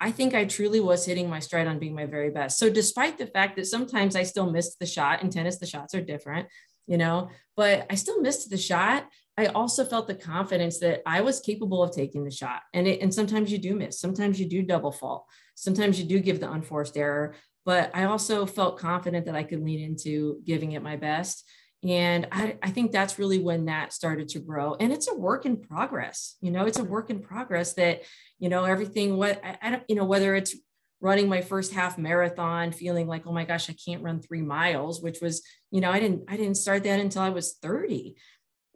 I 0.00 0.12
think 0.12 0.34
I 0.34 0.44
truly 0.44 0.80
was 0.80 1.04
hitting 1.04 1.30
my 1.30 1.40
stride 1.40 1.66
on 1.66 1.78
being 1.78 1.94
my 1.94 2.04
very 2.04 2.30
best. 2.30 2.58
So, 2.58 2.70
despite 2.70 3.16
the 3.16 3.26
fact 3.26 3.56
that 3.56 3.66
sometimes 3.66 4.14
I 4.14 4.22
still 4.22 4.50
missed 4.50 4.78
the 4.78 4.86
shot 4.86 5.22
in 5.22 5.30
tennis, 5.30 5.58
the 5.58 5.66
shots 5.66 5.94
are 5.94 6.02
different, 6.02 6.46
you 6.86 6.98
know, 6.98 7.30
but 7.56 7.86
I 7.90 7.94
still 7.94 8.20
missed 8.20 8.50
the 8.50 8.58
shot. 8.58 9.08
I 9.38 9.46
also 9.46 9.84
felt 9.84 10.06
the 10.06 10.14
confidence 10.14 10.78
that 10.80 11.00
I 11.06 11.22
was 11.22 11.40
capable 11.40 11.82
of 11.82 11.92
taking 11.92 12.22
the 12.22 12.30
shot. 12.30 12.60
And 12.74 12.86
it, 12.86 13.00
and 13.00 13.12
sometimes 13.12 13.50
you 13.50 13.58
do 13.58 13.74
miss, 13.74 13.98
sometimes 13.98 14.38
you 14.38 14.48
do 14.48 14.62
double 14.62 14.92
fault, 14.92 15.24
sometimes 15.54 15.98
you 15.98 16.04
do 16.04 16.20
give 16.20 16.38
the 16.38 16.52
unforced 16.52 16.96
error. 16.96 17.34
But 17.64 17.90
I 17.94 18.04
also 18.04 18.46
felt 18.46 18.78
confident 18.78 19.26
that 19.26 19.36
I 19.36 19.42
could 19.42 19.64
lean 19.64 19.80
into 19.80 20.40
giving 20.44 20.72
it 20.72 20.82
my 20.82 20.96
best. 20.96 21.48
And 21.84 22.26
I, 22.32 22.56
I 22.62 22.70
think 22.70 22.90
that's 22.90 23.18
really 23.18 23.38
when 23.38 23.66
that 23.66 23.92
started 23.92 24.28
to 24.30 24.40
grow. 24.40 24.74
And 24.74 24.92
it's 24.92 25.08
a 25.08 25.14
work 25.14 25.46
in 25.46 25.60
progress. 25.60 26.36
You 26.40 26.50
know, 26.50 26.64
it's 26.66 26.78
a 26.78 26.82
mm-hmm. 26.82 26.90
work 26.90 27.10
in 27.10 27.20
progress 27.20 27.74
that, 27.74 28.02
you 28.38 28.48
know, 28.48 28.64
everything, 28.64 29.16
what 29.16 29.40
I, 29.44 29.58
I 29.62 29.70
don't, 29.70 29.82
you 29.88 29.94
know, 29.94 30.04
whether 30.04 30.34
it's 30.34 30.56
running 31.00 31.28
my 31.28 31.40
first 31.40 31.72
half 31.72 31.96
marathon 31.96 32.72
feeling 32.72 33.06
like 33.06 33.24
oh 33.24 33.30
my 33.30 33.44
gosh 33.44 33.70
i 33.70 33.72
can't 33.86 34.02
run 34.02 34.20
three 34.20 34.42
miles 34.42 35.00
which 35.00 35.20
was 35.20 35.42
you 35.70 35.80
know 35.80 35.92
i 35.92 36.00
didn't 36.00 36.24
i 36.26 36.36
didn't 36.36 36.56
start 36.56 36.82
that 36.82 36.98
until 36.98 37.22
i 37.22 37.28
was 37.28 37.54
30 37.62 38.16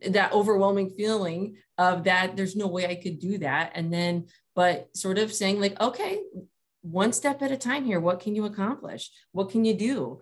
that 0.06 0.32
overwhelming 0.32 0.90
feeling 0.90 1.56
of 1.78 2.04
that 2.04 2.37
there's 2.37 2.54
no 2.54 2.68
way 2.68 2.87
i 2.87 2.94
could 2.94 3.18
do 3.18 3.38
that. 3.38 3.73
And 3.75 3.92
then 3.92 4.26
but 4.54 4.97
sort 4.97 5.18
of 5.18 5.32
saying 5.32 5.61
like 5.61 5.80
okay 5.80 6.21
one 6.82 7.12
step 7.12 7.40
at 7.42 7.52
a 7.52 7.56
time 7.56 7.85
here. 7.85 8.00
What 8.00 8.21
can 8.21 8.35
you 8.35 8.44
accomplish? 8.44 9.11
What 9.30 9.50
can 9.50 9.64
you 9.64 9.75
do 9.75 10.21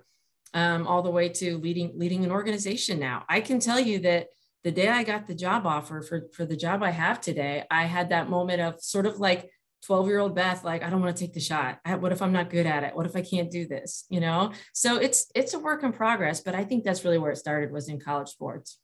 um, 0.54 0.86
all 0.86 1.02
the 1.02 1.10
way 1.10 1.28
to 1.28 1.58
leading 1.58 1.92
leading 1.96 2.24
an 2.24 2.30
organization 2.30 2.98
now. 2.98 3.24
I 3.28 3.40
can 3.40 3.60
tell 3.60 3.80
you 3.80 4.00
that 4.00 4.28
the 4.64 4.72
day 4.72 4.88
I 4.88 5.04
got 5.04 5.26
the 5.26 5.34
job 5.34 5.66
offer 5.66 6.02
for 6.02 6.28
for 6.32 6.44
the 6.44 6.56
job 6.56 6.82
I 6.82 6.90
have 6.90 7.20
today, 7.20 7.64
I 7.70 7.84
had 7.84 8.10
that 8.10 8.28
moment 8.28 8.60
of 8.60 8.80
sort 8.80 9.06
of 9.06 9.18
like 9.18 9.50
12 9.82 10.08
year 10.08 10.18
old 10.18 10.34
Beth, 10.34 10.64
like, 10.64 10.82
I 10.82 10.90
don't 10.90 11.00
want 11.00 11.16
to 11.16 11.22
take 11.22 11.32
the 11.32 11.40
shot. 11.40 11.78
what 12.00 12.12
if 12.12 12.20
I'm 12.20 12.32
not 12.32 12.50
good 12.50 12.66
at 12.66 12.84
it? 12.84 12.94
What 12.94 13.06
if 13.06 13.16
I 13.16 13.22
can't 13.22 13.50
do 13.50 13.66
this? 13.66 14.04
You 14.10 14.20
know? 14.20 14.52
So 14.74 14.96
it's, 14.96 15.30
it's 15.34 15.54
a 15.54 15.58
work 15.58 15.82
in 15.82 15.92
progress, 15.92 16.40
but 16.40 16.54
I 16.54 16.64
think 16.64 16.84
that's 16.84 17.04
really 17.04 17.18
where 17.18 17.32
it 17.32 17.36
started 17.36 17.72
was 17.72 17.88
in 17.88 17.98
college 17.98 18.28
sports. 18.28 18.78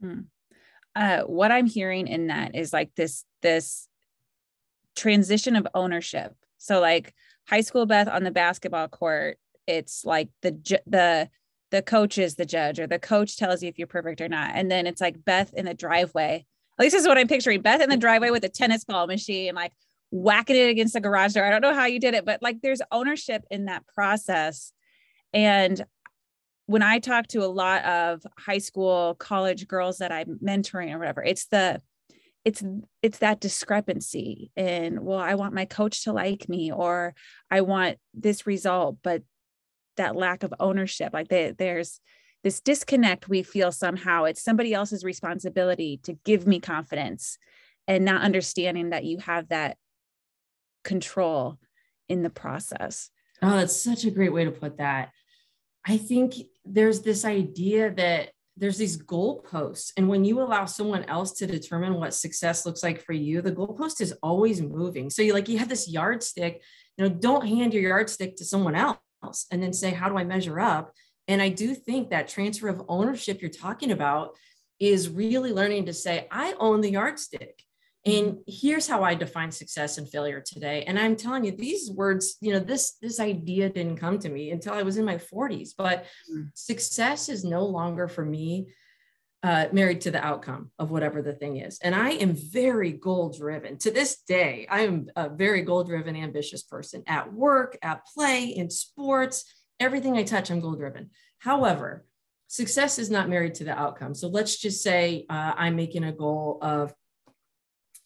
Hmm. 0.00 0.20
Uh, 0.94 1.22
what 1.22 1.50
I'm 1.50 1.66
hearing 1.66 2.06
in 2.06 2.26
that 2.26 2.54
is 2.54 2.72
like 2.72 2.90
this, 2.96 3.24
this 3.40 3.88
transition 4.94 5.56
of 5.56 5.66
ownership. 5.74 6.34
So 6.58 6.80
like 6.80 7.14
high 7.48 7.62
school 7.62 7.86
Beth 7.86 8.08
on 8.08 8.24
the 8.24 8.30
basketball 8.30 8.88
court 8.88 9.38
it's 9.66 10.04
like 10.04 10.28
the 10.42 10.52
the 10.86 11.28
the 11.70 11.82
coach 11.82 12.18
is 12.18 12.34
the 12.34 12.44
judge 12.44 12.78
or 12.78 12.86
the 12.86 12.98
coach 12.98 13.36
tells 13.36 13.62
you 13.62 13.68
if 13.68 13.78
you're 13.78 13.86
perfect 13.86 14.20
or 14.20 14.28
not. 14.28 14.50
And 14.54 14.70
then 14.70 14.86
it's 14.86 15.00
like 15.00 15.24
beth 15.24 15.54
in 15.54 15.64
the 15.64 15.74
driveway. 15.74 16.44
At 16.78 16.82
least 16.82 16.94
this 16.94 17.02
is 17.02 17.08
what 17.08 17.18
i'm 17.18 17.28
picturing 17.28 17.60
beth 17.62 17.80
in 17.80 17.90
the 17.90 17.96
driveway 17.96 18.30
with 18.30 18.44
a 18.44 18.48
tennis 18.48 18.84
ball 18.84 19.06
machine 19.06 19.54
like 19.54 19.72
whacking 20.10 20.56
it 20.56 20.68
against 20.68 20.94
the 20.94 21.00
garage 21.00 21.32
door. 21.34 21.44
I 21.44 21.50
don't 21.50 21.62
know 21.62 21.74
how 21.74 21.86
you 21.86 22.00
did 22.00 22.14
it 22.14 22.24
but 22.24 22.42
like 22.42 22.60
there's 22.62 22.82
ownership 22.90 23.44
in 23.50 23.66
that 23.66 23.86
process. 23.94 24.72
And 25.32 25.82
when 26.66 26.82
i 26.82 26.98
talk 26.98 27.26
to 27.26 27.44
a 27.44 27.46
lot 27.46 27.84
of 27.84 28.22
high 28.38 28.58
school 28.58 29.14
college 29.18 29.66
girls 29.68 29.98
that 29.98 30.12
i'm 30.12 30.38
mentoring 30.42 30.92
or 30.92 30.98
whatever 30.98 31.22
it's 31.22 31.46
the 31.46 31.80
it's 32.44 32.62
it's 33.02 33.18
that 33.18 33.40
discrepancy 33.40 34.50
in 34.56 35.04
well 35.04 35.18
i 35.18 35.34
want 35.34 35.54
my 35.54 35.64
coach 35.64 36.04
to 36.04 36.12
like 36.12 36.48
me 36.48 36.72
or 36.72 37.14
i 37.50 37.60
want 37.60 37.98
this 38.14 38.46
result 38.46 38.96
but 39.02 39.22
that 39.96 40.16
lack 40.16 40.42
of 40.42 40.54
ownership 40.60 41.12
like 41.12 41.28
they, 41.28 41.52
there's 41.56 42.00
this 42.42 42.60
disconnect 42.60 43.28
we 43.28 43.42
feel 43.42 43.70
somehow. 43.70 44.24
It's 44.24 44.42
somebody 44.42 44.74
else's 44.74 45.04
responsibility 45.04 46.00
to 46.04 46.14
give 46.24 46.46
me 46.46 46.60
confidence 46.60 47.38
and 47.86 48.04
not 48.04 48.22
understanding 48.22 48.90
that 48.90 49.04
you 49.04 49.18
have 49.18 49.48
that 49.48 49.76
control 50.84 51.58
in 52.08 52.22
the 52.22 52.30
process. 52.30 53.10
Oh 53.42 53.56
that's 53.56 53.76
such 53.76 54.04
a 54.04 54.10
great 54.10 54.32
way 54.32 54.44
to 54.44 54.50
put 54.50 54.78
that. 54.78 55.10
I 55.86 55.96
think 55.96 56.34
there's 56.64 57.02
this 57.02 57.24
idea 57.24 57.92
that 57.94 58.30
there's 58.56 58.76
these 58.76 59.02
goalposts 59.02 59.92
and 59.96 60.08
when 60.08 60.24
you 60.24 60.40
allow 60.40 60.66
someone 60.66 61.04
else 61.04 61.32
to 61.32 61.46
determine 61.46 61.94
what 61.94 62.14
success 62.14 62.66
looks 62.66 62.82
like 62.82 63.02
for 63.02 63.14
you 63.14 63.40
the 63.40 63.50
goalpost 63.50 64.00
is 64.00 64.12
always 64.22 64.60
moving. 64.60 65.10
So 65.10 65.22
you 65.22 65.32
like 65.32 65.48
you 65.48 65.58
have 65.58 65.68
this 65.68 65.88
yardstick 65.88 66.62
you 66.96 67.04
know 67.04 67.10
don't 67.14 67.46
hand 67.46 67.72
your 67.72 67.82
yardstick 67.82 68.36
to 68.36 68.44
someone 68.44 68.74
else 68.74 68.98
else 69.22 69.46
and 69.50 69.62
then 69.62 69.72
say, 69.72 69.90
how 69.90 70.08
do 70.08 70.16
I 70.16 70.24
measure 70.24 70.60
up? 70.60 70.92
And 71.28 71.40
I 71.40 71.48
do 71.48 71.74
think 71.74 72.10
that 72.10 72.28
transfer 72.28 72.68
of 72.68 72.82
ownership 72.88 73.40
you're 73.40 73.50
talking 73.50 73.92
about 73.92 74.36
is 74.80 75.08
really 75.08 75.52
learning 75.52 75.86
to 75.86 75.92
say, 75.92 76.26
I 76.30 76.54
own 76.58 76.80
the 76.80 76.90
yardstick. 76.90 77.62
And 78.04 78.26
mm-hmm. 78.26 78.40
here's 78.46 78.88
how 78.88 79.04
I 79.04 79.14
define 79.14 79.52
success 79.52 79.98
and 79.98 80.08
failure 80.08 80.42
today. 80.44 80.82
And 80.86 80.98
I'm 80.98 81.14
telling 81.14 81.44
you, 81.44 81.52
these 81.52 81.90
words, 81.90 82.36
you 82.40 82.52
know, 82.52 82.58
this 82.58 82.96
this 83.00 83.20
idea 83.20 83.68
didn't 83.68 83.98
come 83.98 84.18
to 84.18 84.28
me 84.28 84.50
until 84.50 84.74
I 84.74 84.82
was 84.82 84.96
in 84.96 85.04
my 85.04 85.16
40s. 85.16 85.70
But 85.78 86.06
mm. 86.32 86.48
success 86.54 87.28
is 87.28 87.44
no 87.44 87.64
longer 87.64 88.08
for 88.08 88.24
me 88.24 88.72
uh, 89.42 89.66
married 89.72 90.00
to 90.02 90.10
the 90.10 90.24
outcome 90.24 90.70
of 90.78 90.90
whatever 90.90 91.20
the 91.20 91.32
thing 91.32 91.56
is. 91.56 91.78
And 91.82 91.94
I 91.94 92.10
am 92.10 92.34
very 92.34 92.92
goal 92.92 93.30
driven. 93.30 93.76
To 93.78 93.90
this 93.90 94.20
day, 94.22 94.66
I 94.70 94.80
am 94.80 95.08
a 95.16 95.28
very 95.28 95.62
goal 95.62 95.82
driven, 95.82 96.14
ambitious 96.14 96.62
person 96.62 97.02
at 97.06 97.32
work, 97.32 97.76
at 97.82 98.06
play, 98.14 98.44
in 98.44 98.70
sports, 98.70 99.44
everything 99.80 100.16
I 100.16 100.22
touch, 100.22 100.50
I'm 100.50 100.60
goal 100.60 100.74
driven. 100.74 101.10
However, 101.38 102.06
success 102.46 102.98
is 102.98 103.10
not 103.10 103.28
married 103.28 103.54
to 103.56 103.64
the 103.64 103.76
outcome. 103.76 104.14
So 104.14 104.28
let's 104.28 104.56
just 104.58 104.82
say 104.82 105.26
uh, 105.28 105.54
I'm 105.56 105.74
making 105.74 106.04
a 106.04 106.12
goal 106.12 106.58
of 106.62 106.94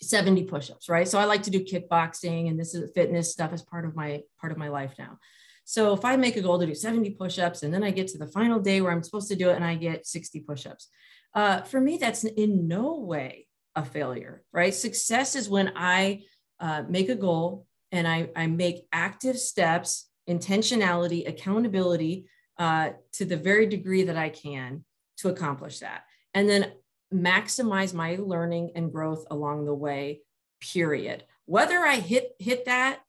70 0.00 0.44
push-ups, 0.44 0.88
right? 0.88 1.08
So 1.08 1.18
I 1.18 1.24
like 1.24 1.42
to 1.44 1.50
do 1.50 1.64
kickboxing 1.64 2.48
and 2.48 2.58
this 2.58 2.74
is 2.74 2.90
fitness 2.94 3.32
stuff 3.32 3.52
as 3.52 3.62
part 3.62 3.84
of 3.84 3.96
my 3.96 4.22
part 4.40 4.52
of 4.52 4.58
my 4.58 4.68
life 4.68 4.94
now. 4.98 5.18
So 5.64 5.92
if 5.94 6.04
I 6.04 6.16
make 6.16 6.36
a 6.36 6.42
goal 6.42 6.60
to 6.60 6.66
do 6.66 6.74
70 6.74 7.10
push-ups 7.10 7.64
and 7.64 7.74
then 7.74 7.82
I 7.82 7.90
get 7.90 8.06
to 8.08 8.18
the 8.18 8.28
final 8.28 8.60
day 8.60 8.80
where 8.80 8.92
I'm 8.92 9.02
supposed 9.02 9.28
to 9.28 9.36
do 9.36 9.50
it 9.50 9.56
and 9.56 9.64
I 9.64 9.74
get 9.74 10.06
60 10.06 10.40
push-ups, 10.40 10.88
uh, 11.36 11.60
for 11.60 11.80
me, 11.80 11.98
that's 11.98 12.24
in 12.24 12.66
no 12.66 12.98
way 13.00 13.46
a 13.76 13.84
failure, 13.84 14.42
right? 14.52 14.74
Success 14.74 15.36
is 15.36 15.50
when 15.50 15.72
I 15.76 16.22
uh, 16.58 16.84
make 16.88 17.10
a 17.10 17.14
goal 17.14 17.66
and 17.92 18.08
I, 18.08 18.30
I 18.34 18.46
make 18.46 18.86
active 18.90 19.38
steps, 19.38 20.08
intentionality, 20.28 21.28
accountability 21.28 22.26
uh, 22.58 22.90
to 23.12 23.26
the 23.26 23.36
very 23.36 23.66
degree 23.66 24.04
that 24.04 24.16
I 24.16 24.30
can 24.30 24.84
to 25.18 25.28
accomplish 25.28 25.80
that. 25.80 26.04
And 26.32 26.48
then 26.48 26.72
maximize 27.12 27.92
my 27.92 28.16
learning 28.18 28.72
and 28.74 28.90
growth 28.90 29.26
along 29.30 29.66
the 29.66 29.74
way, 29.74 30.22
period. 30.60 31.24
Whether 31.44 31.80
I 31.80 31.96
hit, 31.96 32.32
hit 32.38 32.64
that 32.64 33.00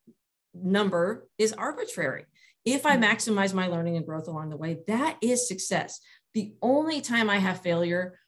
number 0.54 1.28
is 1.38 1.54
arbitrary. 1.54 2.26
If 2.66 2.86
I 2.86 2.98
mm-hmm. 2.98 3.06
maximize 3.06 3.54
my 3.54 3.68
learning 3.68 3.96
and 3.96 4.06
growth 4.06 4.28
along 4.28 4.50
the 4.50 4.58
way, 4.58 4.80
that 4.88 5.18
is 5.22 5.48
success. 5.48 6.02
The 6.38 6.54
only 6.62 7.02
time 7.02 7.32
I 7.32 7.40
have 7.40 7.64
failure 7.64 8.20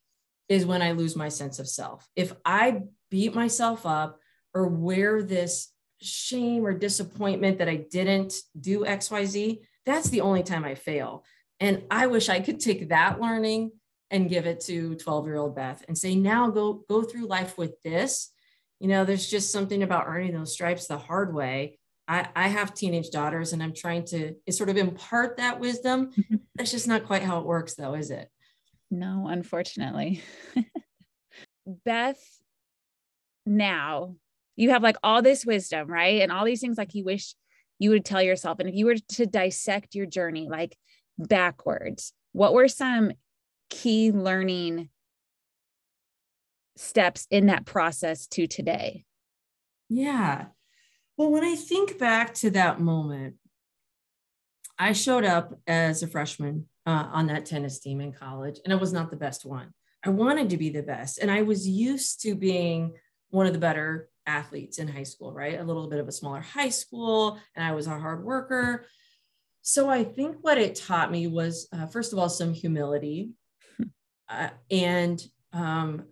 is 0.47 0.65
when 0.65 0.81
I 0.81 0.93
lose 0.93 1.15
my 1.15 1.29
sense 1.29 1.59
of 1.59 1.69
self. 1.69 2.09
If 2.15 2.33
I 2.43 2.81
beat 3.11 3.35
myself 3.35 3.85
up 3.85 4.17
or 4.51 4.67
wear 4.67 5.21
this 5.21 5.71
shame 6.01 6.65
or 6.65 6.73
disappointment 6.73 7.59
that 7.59 7.69
I 7.69 7.75
didn't 7.75 8.33
do 8.59 8.83
XYZ, 8.83 9.59
that's 9.85 10.09
the 10.09 10.21
only 10.21 10.41
time 10.41 10.65
I 10.65 10.73
fail. 10.73 11.23
And 11.59 11.83
I 11.91 12.07
wish 12.07 12.29
I 12.29 12.39
could 12.39 12.59
take 12.59 12.89
that 12.89 13.21
learning 13.21 13.73
and 14.09 14.27
give 14.27 14.47
it 14.47 14.61
to 14.61 14.95
12 14.95 15.27
year 15.27 15.35
old 15.35 15.55
Beth 15.55 15.85
and 15.87 15.95
say, 15.95 16.15
now 16.15 16.49
go, 16.49 16.83
go 16.89 17.03
through 17.03 17.27
life 17.27 17.59
with 17.59 17.79
this. 17.83 18.31
You 18.79 18.87
know, 18.87 19.05
there's 19.05 19.29
just 19.29 19.51
something 19.51 19.83
about 19.83 20.07
earning 20.07 20.33
those 20.33 20.53
stripes 20.53 20.87
the 20.87 20.97
hard 20.97 21.31
way 21.31 21.77
I, 22.09 22.27
I 22.35 22.47
have 22.47 22.73
teenage 22.73 23.11
daughters 23.11 23.53
and 23.53 23.61
I'm 23.61 23.73
trying 23.73 24.03
to 24.05 24.33
sort 24.49 24.69
of 24.69 24.77
impart 24.77 25.37
that 25.37 25.59
wisdom. 25.59 26.11
Mm-hmm. 26.11 26.35
That's 26.55 26.71
just 26.71 26.87
not 26.87 27.05
quite 27.05 27.21
how 27.21 27.39
it 27.39 27.45
works, 27.45 27.75
though, 27.75 27.93
is 27.93 28.09
it? 28.09 28.29
No, 28.89 29.27
unfortunately. 29.29 30.23
Beth, 31.85 32.19
now 33.45 34.15
you 34.55 34.71
have 34.71 34.81
like 34.81 34.97
all 35.03 35.21
this 35.21 35.45
wisdom, 35.45 35.87
right? 35.87 36.21
And 36.23 36.31
all 36.31 36.45
these 36.45 36.61
things 36.61 36.79
like 36.79 36.95
you 36.95 37.05
wish 37.05 37.35
you 37.77 37.91
would 37.91 38.05
tell 38.05 38.23
yourself. 38.23 38.59
And 38.59 38.67
if 38.67 38.73
you 38.73 38.87
were 38.87 38.95
to 38.95 39.27
dissect 39.27 39.93
your 39.93 40.07
journey 40.07 40.49
like 40.49 40.75
backwards, 41.19 42.11
what 42.31 42.55
were 42.55 42.67
some 42.67 43.11
key 43.69 44.11
learning 44.11 44.89
steps 46.75 47.27
in 47.29 47.45
that 47.45 47.67
process 47.67 48.25
to 48.27 48.47
today? 48.47 49.05
Yeah. 49.89 50.47
Well, 51.19 51.31
when 51.31 51.43
I 51.43 51.55
think 51.55 51.99
back 51.99 52.33
to 52.35 52.51
that 52.51 52.79
moment, 52.79 53.35
I 54.77 54.93
showed 54.93 55.25
up 55.25 55.53
as 55.67 56.01
a 56.01 56.07
freshman 56.07 56.67
uh, 56.85 57.09
on 57.11 57.27
that 57.27 57.45
tennis 57.45 57.81
team 57.81 57.99
in 57.99 58.13
college, 58.13 58.61
and 58.63 58.71
I 58.71 58.77
was 58.77 58.93
not 58.93 59.11
the 59.11 59.17
best 59.17 59.45
one. 59.45 59.73
I 60.01 60.11
wanted 60.11 60.49
to 60.51 60.57
be 60.57 60.69
the 60.69 60.81
best, 60.81 61.17
and 61.17 61.29
I 61.29 61.41
was 61.41 61.67
used 61.67 62.21
to 62.21 62.35
being 62.35 62.93
one 63.31 63.47
of 63.47 63.51
the 63.51 63.59
better 63.59 64.07
athletes 64.25 64.77
in 64.77 64.87
high 64.87 65.03
school, 65.03 65.33
right? 65.33 65.59
A 65.59 65.63
little 65.65 65.89
bit 65.89 65.99
of 65.99 66.07
a 66.07 66.11
smaller 66.13 66.39
high 66.39 66.69
school, 66.69 67.37
and 67.53 67.65
I 67.65 67.73
was 67.73 67.87
a 67.87 67.99
hard 67.99 68.23
worker. 68.23 68.85
So 69.61 69.89
I 69.89 70.05
think 70.05 70.37
what 70.39 70.57
it 70.57 70.75
taught 70.75 71.11
me 71.11 71.27
was, 71.27 71.67
uh, 71.73 71.87
first 71.87 72.13
of 72.13 72.19
all, 72.19 72.29
some 72.29 72.53
humility, 72.53 73.31
uh, 74.29 74.51
and 74.71 75.21
um, 75.51 76.05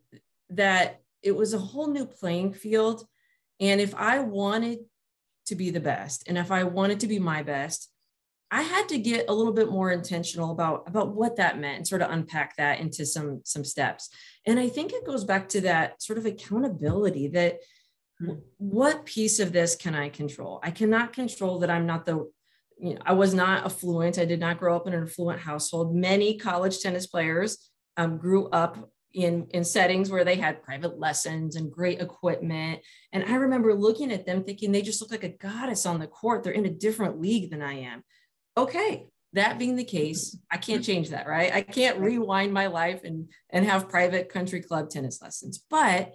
that 0.50 1.00
it 1.24 1.34
was 1.34 1.54
a 1.54 1.60
whole 1.60 1.88
new 1.88 2.06
playing 2.06 2.52
field. 2.52 3.08
And 3.62 3.80
if 3.80 3.96
I 3.96 4.20
wanted 4.20 4.80
to 5.48 5.56
be 5.56 5.70
the 5.70 5.80
best, 5.80 6.28
and 6.28 6.38
if 6.38 6.52
I 6.52 6.64
wanted 6.64 7.00
to 7.02 7.08
be 7.08 7.20
my 7.20 7.44
best, 7.44 7.92
I 8.50 8.62
had 8.62 8.88
to 8.90 8.98
get 8.98 9.26
a 9.28 9.34
little 9.34 9.52
bit 9.52 9.70
more 9.70 9.92
intentional 9.92 10.52
about 10.52 10.88
about 10.88 11.14
what 11.14 11.36
that 11.36 11.60
meant 11.60 11.78
and 11.78 11.88
sort 11.88 12.02
of 12.02 12.12
unpack 12.12 12.56
that 12.58 12.80
into 12.80 13.06
some 13.06 13.42
some 13.44 13.66
steps. 13.66 14.10
And 14.46 14.60
I 14.60 14.70
think 14.70 14.94
it 14.94 15.06
goes 15.06 15.26
back 15.26 15.50
to 15.50 15.62
that 15.62 16.02
sort 16.02 16.18
of 16.18 16.26
accountability 16.26 17.28
that 17.30 17.60
hmm. 18.20 18.36
what 18.58 19.06
piece 19.06 19.40
of 19.40 19.52
this 19.52 19.76
can 19.76 19.96
I 19.96 20.10
control? 20.10 20.60
I 20.64 20.72
cannot 20.72 21.14
control 21.14 21.60
that 21.60 21.70
I'm 21.70 21.86
not 21.86 22.06
the 22.06 22.32
you 22.80 22.94
know, 22.94 23.02
I 23.06 23.14
was 23.14 23.34
not 23.34 23.66
affluent. 23.66 24.20
I 24.20 24.26
did 24.26 24.40
not 24.40 24.60
grow 24.60 24.76
up 24.76 24.88
in 24.88 24.94
an 24.94 25.04
affluent 25.04 25.40
household. 25.40 25.96
Many 25.96 26.38
college 26.38 26.80
tennis 26.80 27.08
players 27.08 27.70
um, 27.98 28.18
grew 28.18 28.48
up 28.50 28.90
in 29.18 29.48
in 29.50 29.64
settings 29.64 30.10
where 30.12 30.24
they 30.24 30.36
had 30.36 30.62
private 30.62 31.00
lessons 31.00 31.56
and 31.56 31.72
great 31.72 32.00
equipment. 32.00 32.82
And 33.12 33.24
i 33.26 33.36
remember 33.36 33.74
looking 33.74 34.12
at 34.12 34.26
them 34.26 34.44
thinking 34.44 34.72
they 34.72 34.84
just 34.84 35.02
look 35.02 35.12
like 35.12 35.24
a 35.24 35.30
goddess 35.30 35.86
on 35.86 36.00
the 36.00 36.08
court. 36.08 36.44
They're 36.44 36.54
in 36.54 36.66
a 36.66 36.70
different 36.70 37.20
league 37.20 37.50
than 37.50 37.62
i 37.62 37.74
am. 37.74 38.04
Okay 38.56 39.08
that 39.34 39.60
being 39.60 39.76
the 39.76 39.84
case 39.84 40.38
i 40.50 40.58
can't 40.58 40.84
change 40.84 41.10
that 41.10 41.28
right? 41.28 41.54
I 41.54 41.62
can't 41.62 42.00
rewind 42.00 42.54
my 42.54 42.68
life 42.68 43.04
and 43.04 43.30
and 43.50 43.66
have 43.66 43.90
private 43.90 44.30
country 44.30 44.62
club 44.62 44.90
tennis 44.90 45.22
lessons. 45.22 45.64
But 45.70 46.14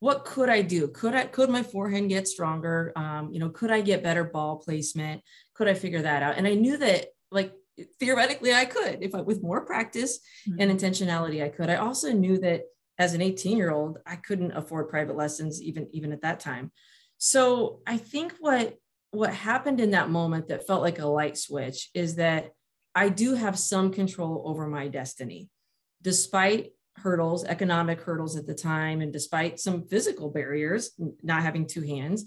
what 0.00 0.24
could 0.24 0.48
i 0.48 0.62
do? 0.62 0.88
Could 0.88 1.14
i 1.14 1.26
could 1.26 1.50
my 1.50 1.62
forehand 1.62 2.10
get 2.10 2.28
stronger? 2.28 2.92
Um, 2.94 3.30
you 3.32 3.40
know 3.40 3.48
could 3.50 3.70
i 3.70 3.80
get 3.80 4.02
better 4.02 4.24
ball 4.24 4.56
placement? 4.58 5.22
Could 5.54 5.68
i 5.68 5.74
figure 5.74 6.02
that 6.02 6.22
out? 6.22 6.36
And 6.36 6.46
i 6.46 6.54
knew 6.54 6.76
that 6.76 7.06
like 7.30 7.52
theoretically 7.98 8.52
I 8.52 8.64
could 8.64 8.98
if 9.02 9.14
I 9.14 9.20
with 9.20 9.42
more 9.42 9.64
practice 9.64 10.18
mm-hmm. 10.48 10.60
and 10.60 10.70
intentionality 10.70 11.42
I 11.42 11.48
could. 11.48 11.70
I 11.70 11.76
also 11.76 12.12
knew 12.12 12.38
that 12.38 12.62
as 12.98 13.14
an 13.14 13.22
18 13.22 13.56
year 13.56 13.70
old 13.70 13.98
I 14.06 14.16
couldn't 14.16 14.52
afford 14.52 14.88
private 14.88 15.16
lessons 15.16 15.62
even 15.62 15.88
even 15.92 16.12
at 16.12 16.22
that 16.22 16.40
time. 16.40 16.72
So 17.18 17.80
I 17.86 17.96
think 17.96 18.34
what 18.40 18.74
what 19.10 19.32
happened 19.32 19.80
in 19.80 19.92
that 19.92 20.10
moment 20.10 20.48
that 20.48 20.66
felt 20.66 20.82
like 20.82 20.98
a 20.98 21.06
light 21.06 21.36
switch 21.36 21.90
is 21.94 22.16
that 22.16 22.50
I 22.94 23.08
do 23.08 23.34
have 23.34 23.58
some 23.58 23.92
control 23.92 24.42
over 24.46 24.66
my 24.66 24.88
destiny 24.88 25.48
despite 26.02 26.72
hurdles 26.96 27.44
economic 27.44 28.00
hurdles 28.00 28.36
at 28.36 28.46
the 28.46 28.54
time 28.54 29.00
and 29.00 29.12
despite 29.12 29.60
some 29.60 29.86
physical 29.86 30.30
barriers 30.30 30.90
not 31.22 31.42
having 31.42 31.66
two 31.66 31.82
hands 31.82 32.24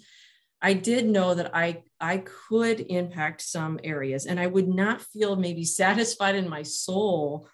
I 0.62 0.74
did 0.74 1.08
know 1.08 1.34
that 1.34 1.56
I 1.56 1.84
I 2.00 2.24
could 2.50 2.82
impact 2.82 3.41
some 3.41 3.80
areas 3.84 4.25
and 4.25 4.39
I 4.39 4.48
would 4.48 4.68
not 4.68 5.01
feel 5.01 5.36
maybe 5.36 5.63
satisfied 5.63 6.36
in 6.36 6.50
my 6.50 6.63
soul 6.63 7.48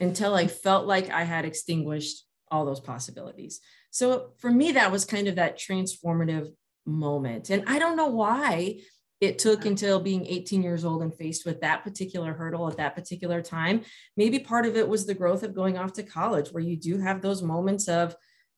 until 0.00 0.34
I 0.34 0.46
felt 0.46 0.86
like 0.86 1.10
I 1.10 1.22
had 1.24 1.44
extinguished 1.44 2.24
all 2.50 2.64
those 2.64 2.80
possibilities. 2.80 3.60
So 3.90 4.32
for 4.38 4.50
me 4.50 4.72
that 4.72 4.92
was 4.92 5.04
kind 5.04 5.28
of 5.28 5.36
that 5.36 5.58
transformative 5.58 6.52
moment. 6.86 7.50
And 7.50 7.64
I 7.66 7.78
don't 7.78 7.96
know 7.96 8.08
why 8.08 8.80
it 9.20 9.38
took 9.38 9.64
until 9.64 10.00
being 10.00 10.26
18 10.26 10.62
years 10.62 10.84
old 10.84 11.02
and 11.02 11.14
faced 11.14 11.46
with 11.46 11.60
that 11.60 11.82
particular 11.82 12.34
hurdle 12.34 12.68
at 12.68 12.76
that 12.76 12.94
particular 12.94 13.40
time. 13.40 13.82
Maybe 14.16 14.38
part 14.38 14.66
of 14.66 14.76
it 14.76 14.88
was 14.88 15.06
the 15.06 15.14
growth 15.14 15.42
of 15.42 15.54
going 15.54 15.78
off 15.78 15.94
to 15.94 16.02
college 16.02 16.50
where 16.50 16.62
you 16.62 16.76
do 16.76 16.98
have 16.98 17.22
those 17.22 17.42
moments 17.42 17.88
of 17.88 18.14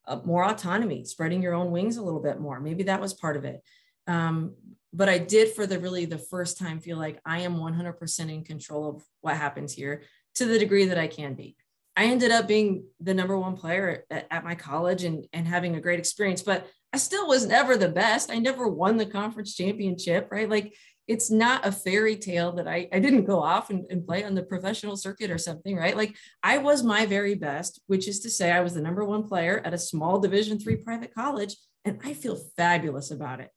uh, 0.07 0.21
more 0.25 0.45
autonomy, 0.45 1.05
spreading 1.05 1.43
your 1.43 1.55
own 1.55 1.71
wings 1.71 1.97
a 1.97 2.03
little 2.03 2.23
bit 2.23 2.41
more. 2.41 2.61
Maybe 2.61 2.85
that 2.85 3.01
was 3.01 3.15
part 3.15 3.37
of 3.37 3.45
it. 3.45 3.63
Um, 4.07 4.55
but 4.93 5.09
I 5.09 5.19
did 5.19 5.53
for 5.53 5.67
the 5.67 5.79
really 5.79 6.07
the 6.07 6.19
first 6.19 6.59
time 6.59 6.81
feel 6.81 6.97
like 6.97 7.21
I 7.25 7.41
am 7.41 7.57
100% 7.57 8.33
in 8.33 8.45
control 8.45 8.89
of 8.89 9.05
what 9.21 9.37
happens 9.37 9.73
here 9.73 10.03
to 10.37 10.47
the 10.47 10.59
degree 10.59 10.87
that 10.87 10.99
I 10.99 11.07
can 11.07 11.35
be. 11.35 11.57
I 11.97 12.05
ended 12.05 12.31
up 12.31 12.47
being 12.47 12.85
the 13.01 13.15
number 13.15 13.39
one 13.39 13.57
player 13.57 14.05
at, 14.11 14.27
at 14.31 14.45
my 14.45 14.55
college 14.55 15.05
and, 15.05 15.27
and 15.33 15.47
having 15.47 15.77
a 15.77 15.81
great 15.81 15.99
experience, 15.99 16.43
but 16.43 16.67
I 16.93 16.99
still 16.99 17.27
was 17.27 17.47
never 17.47 17.77
the 17.77 17.89
best. 17.89 18.31
I 18.31 18.39
never 18.39 18.69
won 18.69 18.97
the 18.97 19.07
conference 19.07 19.55
championship, 19.55 20.29
right? 20.31 20.49
Like 20.49 20.75
it's 21.09 21.31
not 21.31 21.67
a 21.67 21.73
fairy 21.73 22.17
tale 22.17 22.53
that 22.53 22.67
I, 22.67 22.89
I 22.93 22.99
didn't 22.99 23.25
go 23.25 23.41
off 23.41 23.71
and, 23.71 23.85
and 23.91 24.07
play 24.07 24.25
on 24.25 24.35
the 24.35 24.43
professional 24.43 24.97
circuit 24.97 25.31
or 25.31 25.39
something, 25.39 25.77
right? 25.77 25.97
Like 25.97 26.17
I 26.43 26.59
was 26.59 26.83
my 26.83 27.07
very 27.07 27.35
best, 27.35 27.81
which 27.87 28.09
is 28.09 28.21
to 28.21 28.31
say 28.31 28.51
I 28.51 28.61
was 28.61 28.75
the 28.75 28.83
number 28.83 29.05
one 29.05 29.27
player 29.27 29.63
at 29.65 29.75
a 29.75 29.79
small 29.79 30.19
division 30.19 30.59
three 30.59 30.77
private 30.77 31.15
college. 31.15 31.57
And 31.85 32.01
I 32.05 32.15
feel 32.15 32.37
fabulous 32.57 33.11
about 33.11 33.41
it. 33.41 33.51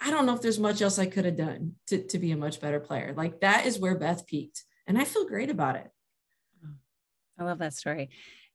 I 0.00 0.10
don't 0.10 0.26
know 0.26 0.34
if 0.34 0.42
there's 0.42 0.58
much 0.58 0.82
else 0.82 0.98
I 0.98 1.06
could 1.06 1.24
have 1.24 1.36
done 1.36 1.72
to, 1.88 2.02
to 2.02 2.18
be 2.18 2.32
a 2.32 2.36
much 2.36 2.60
better 2.60 2.80
player. 2.80 3.14
Like 3.16 3.40
that 3.40 3.66
is 3.66 3.78
where 3.78 3.96
Beth 3.96 4.26
peaked. 4.26 4.64
And 4.86 4.98
I 4.98 5.04
feel 5.04 5.26
great 5.26 5.50
about 5.50 5.76
it. 5.76 5.90
I 7.38 7.44
love 7.44 7.58
that 7.58 7.74
story. 7.74 8.10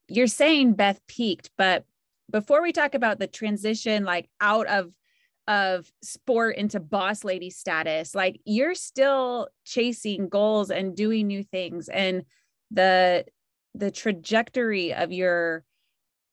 You're 0.08 0.28
saying 0.28 0.74
Beth 0.74 1.00
peaked, 1.08 1.52
but 1.58 1.86
before 2.30 2.62
we 2.62 2.72
talk 2.72 2.96
about 2.96 3.20
the 3.20 3.28
transition, 3.28 4.04
like 4.06 4.30
out 4.40 4.68
of 4.68 4.92
of 5.48 5.92
sport 6.02 6.56
into 6.56 6.80
boss 6.80 7.24
lady 7.24 7.50
status, 7.50 8.16
like 8.16 8.40
you're 8.46 8.76
still 8.76 9.48
chasing 9.66 10.30
goals 10.30 10.70
and 10.72 10.96
doing 10.96 11.28
new 11.28 11.44
things. 11.44 11.90
And 11.90 12.24
the 12.70 13.26
the 13.76 13.92
trajectory 13.92 14.94
of 14.94 15.12
your 15.12 15.64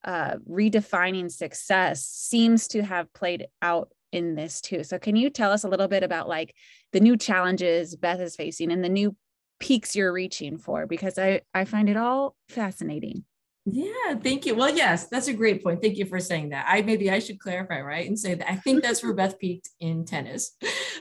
uh, 0.03 0.35
redefining 0.49 1.31
success 1.31 2.05
seems 2.05 2.67
to 2.69 2.81
have 2.81 3.11
played 3.13 3.47
out 3.61 3.91
in 4.11 4.35
this 4.35 4.61
too. 4.61 4.83
So 4.83 4.99
can 4.99 5.15
you 5.15 5.29
tell 5.29 5.51
us 5.51 5.63
a 5.63 5.69
little 5.69 5.87
bit 5.87 6.03
about 6.03 6.27
like 6.27 6.55
the 6.93 6.99
new 6.99 7.17
challenges 7.17 7.95
Beth 7.95 8.19
is 8.19 8.35
facing 8.35 8.71
and 8.71 8.83
the 8.83 8.89
new 8.89 9.15
peaks 9.59 9.95
you're 9.95 10.13
reaching 10.13 10.57
for 10.57 10.87
because 10.87 11.17
I 11.17 11.41
I 11.53 11.65
find 11.65 11.89
it 11.89 11.97
all 11.97 12.35
fascinating. 12.47 13.25
Yeah, 13.65 14.15
thank 14.23 14.45
you. 14.45 14.55
Well, 14.55 14.73
yes, 14.73 15.07
that's 15.07 15.27
a 15.27 15.33
great 15.33 15.63
point. 15.63 15.81
Thank 15.81 15.97
you 15.97 16.05
for 16.05 16.19
saying 16.19 16.49
that. 16.49 16.65
I 16.67 16.81
maybe 16.81 17.11
I 17.11 17.19
should 17.19 17.39
clarify, 17.39 17.81
right, 17.81 18.07
and 18.07 18.17
say 18.17 18.33
that 18.33 18.49
I 18.49 18.55
think 18.55 18.81
that's 18.81 19.03
where 19.03 19.13
Beth 19.19 19.37
peaked 19.37 19.69
in 19.79 20.05
tennis. 20.05 20.55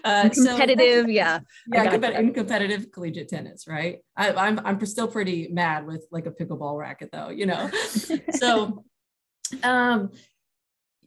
Uh, 0.05 0.29
competitive, 0.29 1.07
so 1.07 1.11
yeah, 1.11 1.40
yeah, 1.73 1.94
in 2.18 2.35
competitive 2.35 2.90
collegiate 2.92 3.29
tennis, 3.29 3.66
right? 3.66 3.99
I, 4.16 4.33
I'm 4.33 4.59
I'm 4.64 4.85
still 4.87 5.09
pretty 5.09 5.49
mad 5.49 5.87
with 5.87 6.07
like 6.11 6.27
a 6.27 6.31
pickleball 6.31 6.79
racket, 6.79 7.11
though, 7.12 7.31
you 7.31 7.47
know. 7.47 7.71
so, 8.33 8.85
um, 9.62 10.11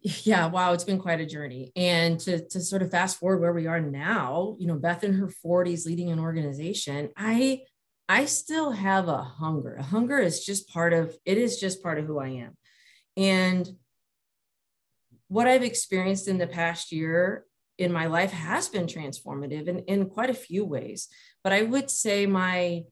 yeah 0.01 0.47
wow 0.47 0.73
it's 0.73 0.83
been 0.83 0.99
quite 0.99 1.21
a 1.21 1.25
journey. 1.25 1.71
And 1.75 2.19
to, 2.21 2.47
to 2.49 2.59
sort 2.59 2.81
of 2.81 2.91
fast 2.91 3.19
forward 3.19 3.39
where 3.39 3.53
we 3.53 3.67
are 3.67 3.79
now 3.79 4.55
you 4.59 4.67
know 4.67 4.75
beth 4.75 5.03
in 5.03 5.13
her 5.13 5.29
40s 5.45 5.85
leading 5.85 6.09
an 6.11 6.19
organization 6.19 7.09
i 7.15 7.61
i 8.09 8.25
still 8.25 8.71
have 8.71 9.07
a 9.07 9.23
hunger. 9.23 9.75
A 9.75 9.83
hunger 9.83 10.19
is 10.19 10.43
just 10.43 10.67
part 10.69 10.93
of 10.93 11.15
it 11.25 11.37
is 11.37 11.59
just 11.59 11.83
part 11.83 11.99
of 11.99 12.05
who 12.05 12.19
i 12.19 12.29
am. 12.29 12.57
And 13.15 13.67
what 15.27 15.47
i've 15.47 15.63
experienced 15.63 16.27
in 16.27 16.37
the 16.37 16.47
past 16.47 16.91
year 16.91 17.45
in 17.77 17.91
my 17.91 18.07
life 18.07 18.31
has 18.31 18.69
been 18.69 18.85
transformative 18.85 19.67
in, 19.67 19.79
in 19.79 20.05
quite 20.07 20.29
a 20.29 20.35
few 20.35 20.65
ways. 20.65 21.07
But 21.43 21.53
i 21.53 21.61
would 21.61 21.89
say 21.91 22.25
my 22.25 22.83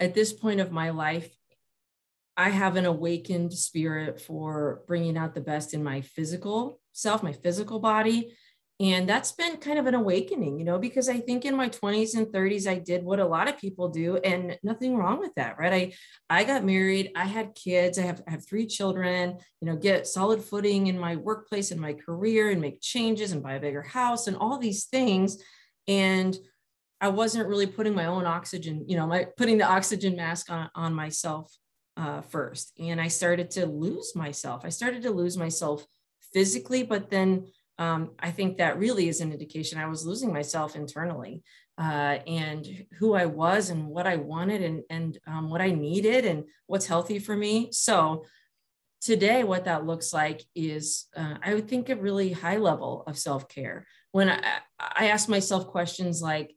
at 0.00 0.14
this 0.14 0.32
point 0.32 0.60
of 0.60 0.72
my 0.72 0.90
life 0.90 1.30
I 2.36 2.48
have 2.50 2.76
an 2.76 2.86
awakened 2.86 3.52
spirit 3.52 4.20
for 4.20 4.82
bringing 4.86 5.16
out 5.16 5.34
the 5.34 5.40
best 5.40 5.74
in 5.74 5.84
my 5.84 6.00
physical 6.00 6.80
self, 6.92 7.22
my 7.22 7.32
physical 7.32 7.78
body. 7.78 8.34
And 8.80 9.08
that's 9.08 9.30
been 9.32 9.58
kind 9.58 9.78
of 9.78 9.86
an 9.86 9.94
awakening, 9.94 10.58
you 10.58 10.64
know, 10.64 10.78
because 10.78 11.08
I 11.08 11.20
think 11.20 11.44
in 11.44 11.54
my 11.54 11.68
20s 11.68 12.16
and 12.16 12.26
30s, 12.26 12.66
I 12.66 12.78
did 12.78 13.04
what 13.04 13.20
a 13.20 13.24
lot 13.24 13.48
of 13.48 13.58
people 13.58 13.88
do, 13.88 14.16
and 14.16 14.58
nothing 14.64 14.96
wrong 14.96 15.20
with 15.20 15.32
that, 15.36 15.56
right? 15.56 15.94
I 16.30 16.40
I 16.40 16.44
got 16.44 16.64
married, 16.64 17.12
I 17.14 17.26
had 17.26 17.54
kids, 17.54 17.96
I 17.98 18.02
have, 18.02 18.22
I 18.26 18.32
have 18.32 18.48
three 18.48 18.66
children, 18.66 19.38
you 19.60 19.66
know, 19.66 19.76
get 19.76 20.08
solid 20.08 20.42
footing 20.42 20.88
in 20.88 20.98
my 20.98 21.14
workplace 21.14 21.70
and 21.70 21.80
my 21.80 21.92
career 21.92 22.50
and 22.50 22.60
make 22.60 22.80
changes 22.80 23.30
and 23.30 23.42
buy 23.42 23.54
a 23.54 23.60
bigger 23.60 23.82
house 23.82 24.26
and 24.26 24.36
all 24.36 24.58
these 24.58 24.86
things. 24.86 25.38
And 25.86 26.36
I 27.00 27.08
wasn't 27.08 27.48
really 27.48 27.66
putting 27.66 27.94
my 27.94 28.06
own 28.06 28.26
oxygen, 28.26 28.86
you 28.88 28.96
know, 28.96 29.06
my 29.06 29.28
putting 29.36 29.58
the 29.58 29.70
oxygen 29.70 30.16
mask 30.16 30.50
on, 30.50 30.70
on 30.74 30.92
myself 30.92 31.56
uh, 31.96 32.22
first. 32.22 32.72
And 32.78 33.00
I 33.00 33.08
started 33.08 33.50
to 33.52 33.66
lose 33.66 34.14
myself. 34.14 34.64
I 34.64 34.70
started 34.70 35.02
to 35.02 35.10
lose 35.10 35.36
myself 35.36 35.84
physically, 36.32 36.82
but 36.82 37.10
then 37.10 37.46
um, 37.78 38.12
I 38.18 38.30
think 38.30 38.58
that 38.58 38.78
really 38.78 39.08
is 39.08 39.20
an 39.20 39.32
indication 39.32 39.78
I 39.78 39.86
was 39.86 40.06
losing 40.06 40.32
myself 40.32 40.76
internally 40.76 41.42
uh, 41.78 42.18
and 42.26 42.86
who 42.98 43.14
I 43.14 43.26
was 43.26 43.70
and 43.70 43.88
what 43.88 44.06
I 44.06 44.16
wanted 44.16 44.62
and, 44.62 44.82
and 44.90 45.18
um, 45.26 45.50
what 45.50 45.60
I 45.60 45.70
needed 45.70 46.24
and 46.24 46.44
what's 46.66 46.86
healthy 46.86 47.18
for 47.18 47.36
me. 47.36 47.70
So 47.72 48.24
today, 49.00 49.42
what 49.42 49.64
that 49.64 49.86
looks 49.86 50.12
like 50.12 50.44
is 50.54 51.06
uh, 51.16 51.34
I 51.42 51.54
would 51.54 51.68
think 51.68 51.88
a 51.88 51.96
really 51.96 52.32
high 52.32 52.58
level 52.58 53.04
of 53.06 53.18
self 53.18 53.48
care. 53.48 53.86
When 54.12 54.28
I, 54.28 54.42
I 54.78 55.08
ask 55.08 55.28
myself 55.28 55.66
questions 55.66 56.22
like, 56.22 56.54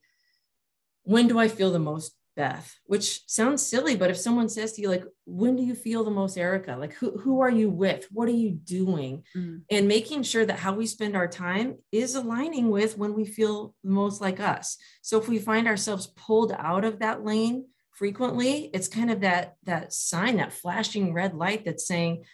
when 1.03 1.27
do 1.27 1.39
I 1.39 1.47
feel 1.47 1.71
the 1.71 1.79
most 1.79 2.13
Beth, 2.35 2.77
which 2.85 3.21
sounds 3.27 3.65
silly, 3.65 3.95
but 3.95 4.09
if 4.09 4.17
someone 4.17 4.49
says 4.49 4.73
to 4.73 4.81
you, 4.81 4.89
like, 4.89 5.05
when 5.25 5.55
do 5.55 5.63
you 5.63 5.73
feel 5.73 6.03
the 6.03 6.11
most 6.11 6.37
Erica? 6.37 6.75
Like, 6.77 6.93
who, 6.93 7.17
who 7.17 7.39
are 7.39 7.49
you 7.49 7.69
with? 7.69 8.07
What 8.11 8.27
are 8.27 8.31
you 8.31 8.51
doing? 8.51 9.23
Mm. 9.35 9.61
And 9.71 9.87
making 9.87 10.23
sure 10.23 10.45
that 10.45 10.59
how 10.59 10.73
we 10.73 10.85
spend 10.85 11.15
our 11.15 11.27
time 11.27 11.77
is 11.91 12.15
aligning 12.15 12.69
with 12.69 12.97
when 12.97 13.13
we 13.13 13.25
feel 13.25 13.73
most 13.83 14.21
like 14.21 14.39
us. 14.39 14.77
So 15.01 15.19
if 15.19 15.27
we 15.29 15.39
find 15.39 15.67
ourselves 15.67 16.07
pulled 16.07 16.51
out 16.51 16.83
of 16.83 16.99
that 16.99 17.23
lane 17.23 17.67
frequently, 17.93 18.69
it's 18.73 18.89
kind 18.89 19.09
of 19.09 19.21
that, 19.21 19.55
that 19.63 19.93
sign, 19.93 20.37
that 20.37 20.53
flashing 20.53 21.13
red 21.13 21.33
light 21.33 21.63
that's 21.63 21.87
saying, 21.87 22.25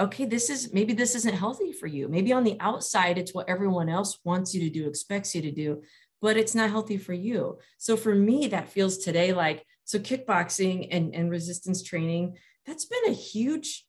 okay, 0.00 0.24
this 0.24 0.48
is 0.48 0.72
maybe 0.72 0.94
this 0.94 1.14
isn't 1.14 1.34
healthy 1.34 1.72
for 1.72 1.86
you. 1.86 2.08
Maybe 2.08 2.32
on 2.32 2.42
the 2.42 2.56
outside, 2.58 3.18
it's 3.18 3.34
what 3.34 3.50
everyone 3.50 3.90
else 3.90 4.18
wants 4.24 4.54
you 4.54 4.62
to 4.62 4.70
do, 4.70 4.88
expects 4.88 5.34
you 5.34 5.42
to 5.42 5.50
do 5.50 5.82
but 6.20 6.36
it's 6.36 6.54
not 6.54 6.70
healthy 6.70 6.96
for 6.96 7.12
you. 7.12 7.58
So 7.78 7.96
for 7.96 8.14
me, 8.14 8.48
that 8.48 8.68
feels 8.68 8.98
today 8.98 9.32
like 9.32 9.64
so 9.84 9.98
kickboxing 9.98 10.88
and, 10.90 11.14
and 11.14 11.30
resistance 11.30 11.82
training, 11.82 12.36
that's 12.66 12.84
been 12.84 13.08
a 13.08 13.14
huge 13.14 13.84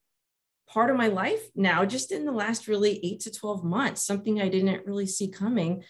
part 0.67 0.89
of 0.89 0.97
my 0.97 1.07
life 1.07 1.43
now, 1.55 1.85
just 1.85 2.11
in 2.11 2.25
the 2.25 2.31
last 2.31 2.67
really 2.67 2.99
eight 3.03 3.19
to 3.21 3.31
12 3.31 3.63
months, 3.63 4.05
something 4.05 4.41
I 4.41 4.47
didn't 4.47 4.85
really 4.85 5.05
see 5.05 5.27
coming. 5.27 5.83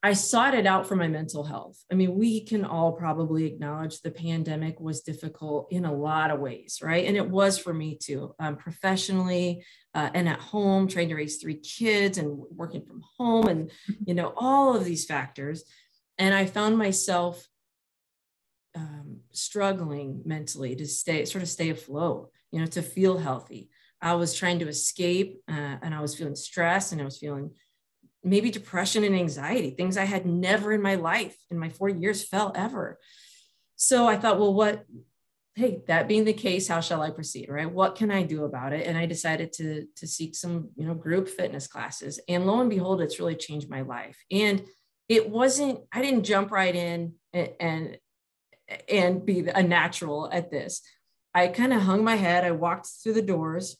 I 0.00 0.12
sought 0.12 0.54
it 0.54 0.64
out 0.64 0.86
for 0.86 0.94
my 0.94 1.08
mental 1.08 1.42
health. 1.42 1.82
I 1.90 1.96
mean, 1.96 2.14
we 2.14 2.44
can 2.44 2.64
all 2.64 2.92
probably 2.92 3.46
acknowledge 3.46 4.00
the 4.00 4.12
pandemic 4.12 4.78
was 4.78 5.00
difficult 5.00 5.72
in 5.72 5.84
a 5.84 5.92
lot 5.92 6.30
of 6.30 6.38
ways, 6.38 6.78
right? 6.80 7.04
And 7.04 7.16
it 7.16 7.28
was 7.28 7.58
for 7.58 7.74
me 7.74 7.98
too, 8.00 8.32
um, 8.38 8.56
professionally 8.56 9.64
uh, 9.94 10.10
and 10.14 10.28
at 10.28 10.38
home, 10.38 10.86
trying 10.86 11.08
to 11.08 11.16
raise 11.16 11.38
three 11.38 11.58
kids 11.58 12.16
and 12.16 12.38
working 12.50 12.82
from 12.82 13.02
home, 13.16 13.48
and 13.48 13.70
you 14.06 14.14
know 14.14 14.32
all 14.36 14.76
of 14.76 14.84
these 14.84 15.04
factors. 15.04 15.64
And 16.16 16.32
I 16.32 16.46
found 16.46 16.78
myself 16.78 17.46
um, 18.76 19.20
struggling 19.32 20.22
mentally 20.24 20.76
to 20.76 20.86
stay, 20.86 21.24
sort 21.24 21.42
of 21.42 21.48
stay 21.48 21.70
afloat, 21.70 22.30
you 22.52 22.60
know, 22.60 22.66
to 22.66 22.82
feel 22.82 23.18
healthy. 23.18 23.70
I 24.00 24.14
was 24.14 24.34
trying 24.34 24.60
to 24.60 24.68
escape, 24.68 25.40
uh, 25.48 25.76
and 25.82 25.92
I 25.92 26.00
was 26.00 26.14
feeling 26.14 26.36
stress, 26.36 26.92
and 26.92 27.00
I 27.00 27.04
was 27.04 27.18
feeling 27.18 27.50
maybe 28.24 28.50
depression 28.50 29.04
and 29.04 29.14
anxiety, 29.14 29.70
things 29.70 29.96
I 29.96 30.04
had 30.04 30.26
never 30.26 30.72
in 30.72 30.82
my 30.82 30.96
life 30.96 31.36
in 31.50 31.58
my 31.58 31.68
40 31.68 32.00
years 32.00 32.24
felt 32.24 32.56
ever. 32.56 32.98
So 33.76 34.06
I 34.06 34.16
thought, 34.16 34.38
well, 34.38 34.52
what, 34.52 34.84
hey, 35.54 35.82
that 35.86 36.08
being 36.08 36.24
the 36.24 36.32
case, 36.32 36.68
how 36.68 36.80
shall 36.80 37.02
I 37.02 37.10
proceed? 37.10 37.48
Right. 37.48 37.70
What 37.70 37.96
can 37.96 38.10
I 38.10 38.22
do 38.22 38.44
about 38.44 38.72
it? 38.72 38.86
And 38.86 38.98
I 38.98 39.06
decided 39.06 39.52
to, 39.54 39.86
to 39.96 40.06
seek 40.06 40.34
some, 40.34 40.70
you 40.76 40.86
know, 40.86 40.94
group 40.94 41.28
fitness 41.28 41.66
classes. 41.66 42.20
And 42.28 42.46
lo 42.46 42.60
and 42.60 42.70
behold, 42.70 43.00
it's 43.00 43.18
really 43.18 43.36
changed 43.36 43.70
my 43.70 43.82
life. 43.82 44.18
And 44.30 44.64
it 45.08 45.30
wasn't, 45.30 45.80
I 45.92 46.02
didn't 46.02 46.24
jump 46.24 46.50
right 46.50 46.74
in 46.74 47.14
and, 47.32 47.50
and, 47.60 47.98
and 48.88 49.24
be 49.24 49.48
a 49.48 49.62
natural 49.62 50.28
at 50.30 50.50
this. 50.50 50.82
I 51.34 51.48
kind 51.48 51.72
of 51.72 51.82
hung 51.82 52.04
my 52.04 52.16
head. 52.16 52.44
I 52.44 52.50
walked 52.50 52.88
through 53.02 53.14
the 53.14 53.22
doors 53.22 53.76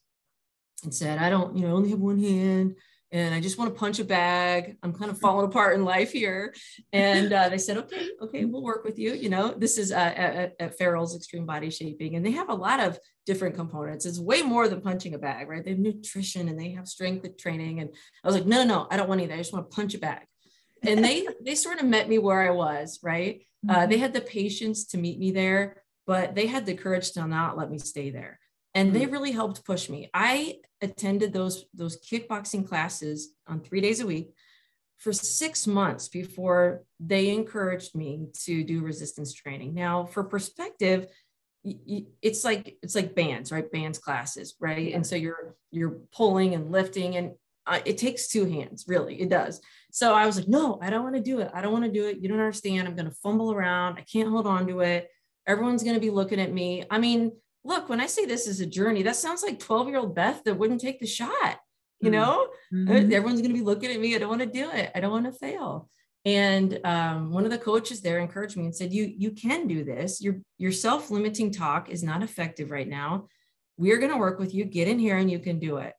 and 0.85 0.95
said, 0.95 1.19
I 1.19 1.29
don't, 1.29 1.57
you 1.57 1.67
know, 1.67 1.75
only 1.75 1.91
have 1.91 1.99
one 1.99 2.19
hand 2.19 2.77
and 3.11 3.35
I 3.35 3.41
just 3.41 3.59
want 3.59 3.73
to 3.73 3.79
punch 3.79 3.99
a 4.01 4.05
bag. 4.05 4.77
I'm 4.83 4.93
kind 4.93 5.11
of 5.11 5.19
falling 5.19 5.47
apart 5.47 5.75
in 5.75 5.85
life 5.85 6.13
here. 6.13 6.55
And 6.93 7.33
uh, 7.33 7.49
they 7.49 7.59
said, 7.59 7.77
okay, 7.79 8.09
okay, 8.21 8.45
we'll 8.45 8.63
work 8.63 8.85
with 8.85 8.99
you. 8.99 9.15
You 9.15 9.31
know, 9.31 9.55
this 9.57 9.79
is 9.79 9.93
uh, 9.93 9.95
at, 9.95 10.55
at 10.61 10.79
Farrell's 10.79 11.17
Extreme 11.17 11.47
Body 11.47 11.71
Shaping, 11.71 12.17
and 12.17 12.25
they 12.25 12.33
have 12.33 12.51
a 12.51 12.55
lot 12.55 12.81
of 12.81 12.99
different 13.25 13.55
components. 13.55 14.05
It's 14.05 14.19
way 14.19 14.43
more 14.43 14.69
than 14.69 14.81
punching 14.81 15.15
a 15.15 15.19
bag, 15.19 15.49
right? 15.49 15.65
They 15.65 15.71
have 15.71 15.79
nutrition 15.79 16.49
and 16.49 16.59
they 16.59 16.71
have 16.73 16.89
strength 16.89 17.37
training. 17.39 17.81
And 17.81 17.91
I 18.25 18.29
was 18.29 18.35
like, 18.35 18.47
no, 18.47 18.65
no, 18.65 18.87
I 18.91 18.97
don't 18.97 19.09
want 19.09 19.21
either. 19.21 19.35
I 19.35 19.39
just 19.39 19.53
want 19.53 19.71
to 19.71 19.75
punch 19.75 19.95
a 19.95 19.99
bag. 19.99 20.27
And 20.83 21.05
they 21.05 21.27
they 21.45 21.55
sort 21.55 21.81
of 21.81 21.87
met 21.87 22.09
me 22.09 22.19
where 22.19 22.43
I 22.43 22.51
was, 22.51 23.01
right? 23.03 23.43
Uh, 23.69 23.75
mm-hmm. 23.75 23.91
they 23.91 23.99
had 23.99 24.13
the 24.13 24.21
patience 24.21 24.87
to 24.87 24.99
meet 24.99 25.19
me 25.19 25.33
there, 25.33 25.83
but 26.07 26.35
they 26.35 26.47
had 26.47 26.65
the 26.65 26.75
courage 26.75 27.13
to 27.13 27.27
not 27.27 27.57
let 27.57 27.71
me 27.71 27.79
stay 27.79 28.11
there 28.11 28.39
and 28.75 28.95
they 28.95 29.07
mm. 29.07 29.13
really 29.13 29.33
helped 29.33 29.65
push 29.65 29.89
me. 29.89 30.11
I 30.13 30.59
attended 30.81 31.33
those 31.33 31.67
those 31.75 31.99
kickboxing 32.01 32.67
classes 32.69 33.35
on 33.47 33.61
3 33.61 33.81
days 33.81 34.01
a 34.01 34.07
week 34.07 34.31
for 34.97 35.13
6 35.13 35.67
months 35.67 36.09
before 36.09 36.83
they 37.01 37.31
encouraged 37.31 37.95
me 37.95 38.29
to 38.45 38.65
do 38.65 38.81
resistance 38.81 39.33
training. 39.33 39.75
Now, 39.75 40.05
for 40.05 40.25
perspective, 40.25 41.09
it's 41.65 42.45
like 42.45 42.79
it's 42.83 42.95
like 42.95 43.15
bands, 43.15 43.51
right? 43.51 43.71
Bands 43.71 43.99
classes, 43.99 44.55
right? 44.61 44.95
And 44.95 45.07
so 45.07 45.17
you're 45.17 45.57
you're 45.71 45.99
pulling 46.13 46.55
and 46.55 46.71
lifting 46.71 47.17
and 47.17 47.33
uh, 47.69 47.81
it 47.85 47.99
takes 47.99 48.29
two 48.29 48.47
hands, 48.47 48.87
really. 48.89 49.21
It 49.21 49.29
does. 49.29 49.61
So 49.93 50.15
I 50.15 50.25
was 50.25 50.39
like, 50.39 50.49
no, 50.49 50.79
I 50.81 50.89
don't 50.89 51.03
want 51.03 51.17
to 51.17 51.23
do 51.23 51.41
it. 51.41 51.51
I 51.53 51.61
don't 51.61 51.73
want 51.73 51.85
to 51.85 51.93
do 51.93 52.07
it. 52.07 52.19
You 52.19 52.29
don't 52.29 52.39
understand. 52.39 52.89
I'm 52.89 52.95
going 52.95 53.09
to 53.09 53.15
fumble 53.23 53.53
around. 53.53 53.99
I 53.99 54.05
can't 54.11 54.31
hold 54.31 54.47
on 54.47 54.67
to 54.69 54.81
it. 54.81 55.09
Everyone's 55.47 55.83
going 55.83 55.95
to 55.95 56.01
be 56.01 56.11
looking 56.11 56.41
at 56.41 56.53
me. 56.53 56.85
I 56.91 56.99
mean, 56.99 57.33
look, 57.65 57.89
when 57.89 58.01
I 58.01 58.07
say 58.07 58.25
this 58.25 58.47
is 58.47 58.61
a 58.61 58.67
journey, 58.67 59.03
that 59.03 59.17
sounds 59.17 59.43
like 59.43 59.59
12 59.59 59.89
year 59.89 59.99
old 59.99 60.15
Beth 60.15 60.43
that 60.45 60.57
wouldn't 60.57 60.81
take 60.81 61.01
the 61.01 61.07
shot. 61.07 61.59
You 62.01 62.11
know, 62.13 62.47
mm-hmm. 62.73 63.13
everyone's 63.13 63.41
going 63.41 63.53
to 63.53 63.59
be 63.59 63.65
looking 63.65 63.91
at 63.91 63.99
me. 63.99 64.15
I 64.15 64.19
don't 64.19 64.29
want 64.29 64.43
to 64.43 64.47
do 64.47 64.71
it. 64.71 64.93
I 64.95 65.01
don't 65.01 65.11
want 65.11 65.27
to 65.27 65.33
fail. 65.33 65.89
And 66.25 66.79
um, 66.85 67.33
one 67.33 67.45
of 67.45 67.51
the 67.51 67.59
coaches 67.59 68.01
there 68.01 68.21
encouraged 68.21 68.57
me 68.57 68.67
and 68.67 68.75
said, 68.75 68.93
"You 68.93 69.13
you 69.17 69.33
can 69.33 69.67
do 69.67 69.83
this. 69.83 70.21
Your 70.21 70.41
your 70.59 70.71
self 70.71 71.11
limiting 71.11 71.51
talk 71.51 71.89
is 71.91 72.05
not 72.05 72.23
effective 72.23 72.71
right 72.71 72.87
now. 72.87 73.27
We're 73.77 73.99
going 73.99 74.13
to 74.13 74.19
work 74.19 74.39
with 74.39 74.55
you. 74.55 74.65
Get 74.65 74.87
in 74.87 75.01
here 75.01 75.17
and 75.17 75.31
you 75.31 75.41
can 75.41 75.59
do 75.59 75.79
it." 75.79 75.95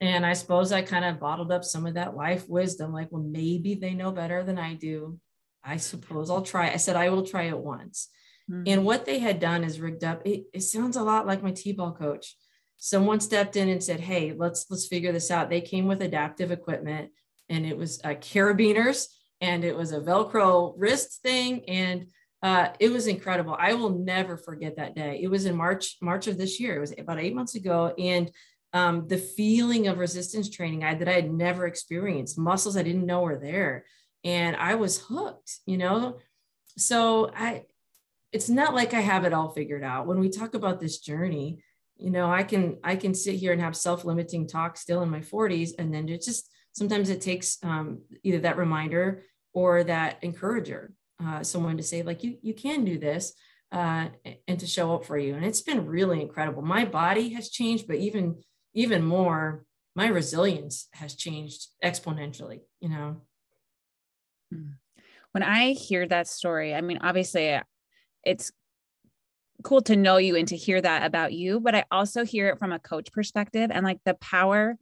And 0.00 0.26
I 0.26 0.32
suppose 0.32 0.72
I 0.72 0.82
kind 0.82 1.04
of 1.04 1.20
bottled 1.20 1.52
up 1.52 1.64
some 1.64 1.86
of 1.86 1.94
that 1.94 2.16
life 2.16 2.48
wisdom, 2.48 2.92
like, 2.92 3.12
well, 3.12 3.22
maybe 3.22 3.76
they 3.76 3.94
know 3.94 4.10
better 4.10 4.42
than 4.42 4.58
I 4.58 4.74
do. 4.74 5.18
I 5.64 5.76
suppose 5.76 6.28
I'll 6.28 6.42
try. 6.42 6.72
I 6.72 6.76
said 6.76 6.96
I 6.96 7.10
will 7.10 7.24
try 7.24 7.44
it 7.44 7.58
once. 7.58 8.08
Mm-hmm. 8.50 8.62
And 8.66 8.84
what 8.84 9.04
they 9.04 9.18
had 9.18 9.40
done 9.40 9.64
is 9.64 9.80
rigged 9.80 10.04
up. 10.04 10.22
It, 10.24 10.44
it 10.52 10.62
sounds 10.62 10.96
a 10.96 11.02
lot 11.02 11.26
like 11.26 11.42
my 11.42 11.52
T-ball 11.52 11.92
coach. 11.92 12.36
Someone 12.76 13.20
stepped 13.20 13.56
in 13.56 13.68
and 13.68 13.82
said, 13.82 14.00
"Hey, 14.00 14.34
let's 14.36 14.66
let's 14.68 14.88
figure 14.88 15.12
this 15.12 15.30
out." 15.30 15.48
They 15.48 15.60
came 15.60 15.86
with 15.86 16.02
adaptive 16.02 16.50
equipment, 16.50 17.12
and 17.48 17.64
it 17.64 17.76
was 17.76 18.00
uh, 18.02 18.14
carabiners, 18.14 19.06
and 19.40 19.64
it 19.64 19.76
was 19.76 19.92
a 19.92 20.00
Velcro 20.00 20.74
wrist 20.76 21.22
thing, 21.22 21.64
and 21.68 22.06
uh, 22.42 22.70
it 22.80 22.90
was 22.90 23.06
incredible. 23.06 23.56
I 23.56 23.74
will 23.74 23.90
never 23.90 24.36
forget 24.36 24.76
that 24.76 24.96
day. 24.96 25.20
It 25.22 25.28
was 25.28 25.46
in 25.46 25.54
March 25.54 25.96
March 26.02 26.26
of 26.26 26.38
this 26.38 26.58
year. 26.58 26.76
It 26.76 26.80
was 26.80 26.92
about 26.98 27.20
eight 27.20 27.36
months 27.36 27.54
ago, 27.54 27.94
and 27.96 28.32
um, 28.72 29.06
the 29.06 29.18
feeling 29.18 29.86
of 29.86 29.98
resistance 29.98 30.50
training 30.50 30.82
I, 30.82 30.94
that 30.94 31.08
I 31.08 31.12
had 31.12 31.32
never 31.32 31.66
experienced, 31.66 32.36
muscles 32.36 32.76
I 32.76 32.82
didn't 32.82 33.06
know 33.06 33.20
were 33.20 33.38
there, 33.38 33.84
and 34.24 34.56
I 34.56 34.74
was 34.74 34.98
hooked. 34.98 35.60
You 35.66 35.76
know, 35.76 36.18
so 36.76 37.30
I 37.32 37.62
it's 38.32 38.48
not 38.48 38.74
like 38.74 38.94
I 38.94 39.00
have 39.00 39.24
it 39.24 39.32
all 39.32 39.50
figured 39.50 39.84
out. 39.84 40.06
When 40.06 40.18
we 40.18 40.30
talk 40.30 40.54
about 40.54 40.80
this 40.80 40.98
journey, 40.98 41.62
you 41.96 42.10
know, 42.10 42.30
I 42.30 42.42
can 42.42 42.78
I 42.82 42.96
can 42.96 43.14
sit 43.14 43.36
here 43.36 43.52
and 43.52 43.60
have 43.60 43.76
self-limiting 43.76 44.48
talk 44.48 44.76
still 44.76 45.02
in 45.02 45.10
my 45.10 45.20
40s, 45.20 45.72
and 45.78 45.92
then 45.92 46.08
it 46.08 46.22
just 46.22 46.50
sometimes 46.72 47.10
it 47.10 47.20
takes 47.20 47.58
um, 47.62 48.00
either 48.22 48.40
that 48.40 48.56
reminder 48.56 49.22
or 49.52 49.84
that 49.84 50.18
encourager, 50.22 50.92
uh, 51.22 51.42
someone 51.42 51.76
to 51.76 51.82
say 51.82 52.02
like 52.02 52.24
you 52.24 52.38
you 52.42 52.54
can 52.54 52.84
do 52.84 52.98
this, 52.98 53.34
uh, 53.70 54.08
and 54.48 54.58
to 54.58 54.66
show 54.66 54.94
up 54.94 55.04
for 55.04 55.18
you. 55.18 55.34
And 55.34 55.44
it's 55.44 55.60
been 55.60 55.86
really 55.86 56.20
incredible. 56.22 56.62
My 56.62 56.86
body 56.86 57.34
has 57.34 57.50
changed, 57.50 57.86
but 57.86 57.96
even 57.96 58.42
even 58.74 59.04
more, 59.04 59.64
my 59.94 60.08
resilience 60.08 60.88
has 60.94 61.14
changed 61.14 61.68
exponentially. 61.84 62.60
You 62.80 62.88
know. 62.88 63.16
Hmm. 64.50 64.70
When 65.32 65.42
I 65.42 65.72
hear 65.72 66.06
that 66.08 66.26
story, 66.26 66.74
I 66.74 66.82
mean, 66.82 66.98
obviously, 67.00 67.58
it's 68.24 68.52
cool 69.62 69.80
to 69.80 69.96
know 69.96 70.16
you 70.16 70.34
and 70.34 70.48
to 70.48 70.56
hear 70.56 70.80
that 70.80 71.04
about 71.04 71.32
you 71.32 71.60
but 71.60 71.74
i 71.74 71.84
also 71.90 72.24
hear 72.24 72.48
it 72.48 72.58
from 72.58 72.72
a 72.72 72.78
coach 72.80 73.12
perspective 73.12 73.70
and 73.72 73.84
like 73.84 73.98
the 74.04 74.14
power 74.14 74.76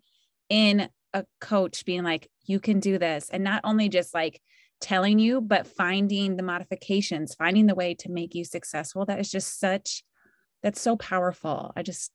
in 0.48 0.88
a 1.12 1.24
coach 1.40 1.84
being 1.84 2.02
like 2.02 2.28
you 2.46 2.60
can 2.60 2.80
do 2.80 2.98
this. 2.98 3.30
And 3.30 3.44
not 3.44 3.60
only 3.64 3.88
just 3.88 4.14
like 4.14 4.40
telling 4.80 5.18
you 5.18 5.40
but 5.40 5.66
finding 5.66 6.36
the 6.36 6.42
modifications 6.42 7.34
finding 7.34 7.66
the 7.66 7.74
way 7.74 7.94
to 7.94 8.10
make 8.10 8.34
you 8.34 8.44
successful. 8.44 9.04
That 9.04 9.20
is 9.20 9.30
just 9.30 9.60
such 9.60 10.02
that's 10.62 10.80
so 10.80 10.96
powerful. 10.96 11.72
I 11.76 11.82
just 11.82 12.10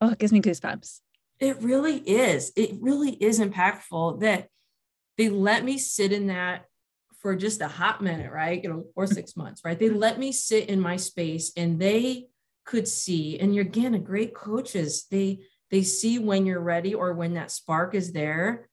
oh 0.00 0.10
it 0.10 0.18
gives 0.18 0.32
me 0.32 0.40
goosebumps. 0.40 1.00
It 1.40 1.60
really 1.60 1.98
is. 1.98 2.52
It 2.56 2.70
really 2.80 3.12
is 3.12 3.40
impactful 3.40 4.20
that 4.20 4.48
they 5.16 5.28
let 5.28 5.64
me 5.64 5.78
sit 5.78 6.12
in 6.12 6.28
that 6.28 6.66
for 7.20 7.34
just 7.34 7.60
a 7.60 7.68
hot 7.68 8.00
minute, 8.02 8.30
right? 8.32 8.62
You 8.62 8.70
know, 8.70 8.84
or 8.94 9.04
mm-hmm. 9.04 9.14
six 9.14 9.36
months, 9.36 9.62
right? 9.64 9.78
They 9.78 9.90
let 9.90 10.18
me 10.18 10.32
sit 10.32 10.68
in 10.68 10.80
my 10.80 10.96
space 10.96 11.52
and 11.56 11.78
they 11.78 12.28
could 12.64 12.86
see, 12.86 13.38
and 13.38 13.54
you're 13.54 13.64
again 13.64 13.94
a 13.94 13.98
great 13.98 14.34
coaches, 14.34 15.06
they 15.10 15.40
they 15.70 15.82
see 15.82 16.18
when 16.18 16.46
you're 16.46 16.60
ready 16.60 16.94
or 16.94 17.12
when 17.12 17.34
that 17.34 17.50
spark 17.50 17.94
is 17.94 18.12
there. 18.12 18.68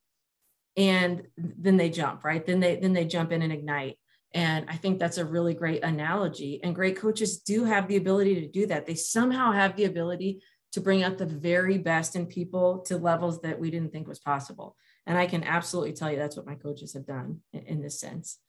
And 0.78 1.24
then 1.38 1.78
they 1.78 1.90
jump, 1.90 2.24
right? 2.24 2.46
Then 2.46 2.60
they 2.60 2.76
then 2.76 2.94
they 2.94 3.06
jump 3.06 3.32
in 3.32 3.42
and 3.42 3.54
ignite. 3.54 3.98
And 4.34 4.66
I 4.70 4.76
think 4.76 5.00
that's 5.00 5.18
a 5.18 5.24
really 5.24 5.54
great 5.54 5.84
analogy. 5.84 6.60
And 6.62 6.76
great 6.76 6.98
coaches 6.98 7.40
do 7.40 7.64
have 7.64 7.88
the 7.88 7.96
ability 7.96 8.36
to 8.42 8.48
do 8.48 8.68
that. 8.68 8.86
They 8.86 8.96
somehow 8.96 9.54
have 9.54 9.78
the 9.78 9.86
ability 9.86 10.42
to 10.74 10.82
bring 10.82 11.04
out 11.04 11.18
the 11.18 11.26
very 11.26 11.78
best 11.78 12.18
in 12.18 12.26
people 12.26 12.80
to 12.80 12.98
levels 12.98 13.42
that 13.42 13.58
we 13.58 13.72
didn't 13.72 13.94
think 13.94 14.10
was 14.10 14.20
possible. 14.20 14.76
And 15.08 15.18
I 15.18 15.28
can 15.28 15.44
absolutely 15.44 15.94
tell 15.94 16.12
you 16.12 16.18
that's 16.18 16.36
what 16.36 16.46
my 16.46 16.56
coaches 16.56 16.94
have 16.94 17.06
done 17.06 17.42
in, 17.54 17.62
in 17.62 17.82
this 17.82 18.00
sense. 18.00 18.40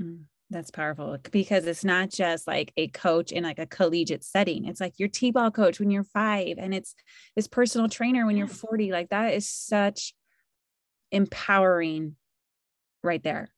Mm. 0.00 0.24
That's 0.50 0.70
powerful 0.70 1.16
because 1.32 1.66
it's 1.66 1.84
not 1.84 2.10
just 2.10 2.46
like 2.46 2.72
a 2.76 2.88
coach 2.88 3.32
in 3.32 3.42
like 3.42 3.58
a 3.58 3.66
collegiate 3.66 4.22
setting. 4.22 4.66
It's 4.66 4.80
like 4.80 4.98
your 4.98 5.08
T-ball 5.08 5.50
coach 5.50 5.80
when 5.80 5.90
you're 5.90 6.04
5 6.04 6.56
and 6.58 6.74
it's 6.74 6.94
this 7.34 7.48
personal 7.48 7.88
trainer 7.88 8.26
when 8.26 8.36
you're 8.36 8.46
40. 8.46 8.92
Like 8.92 9.08
that 9.08 9.34
is 9.34 9.48
such 9.48 10.14
empowering 11.10 12.16
right 13.02 13.22
there. 13.22 13.52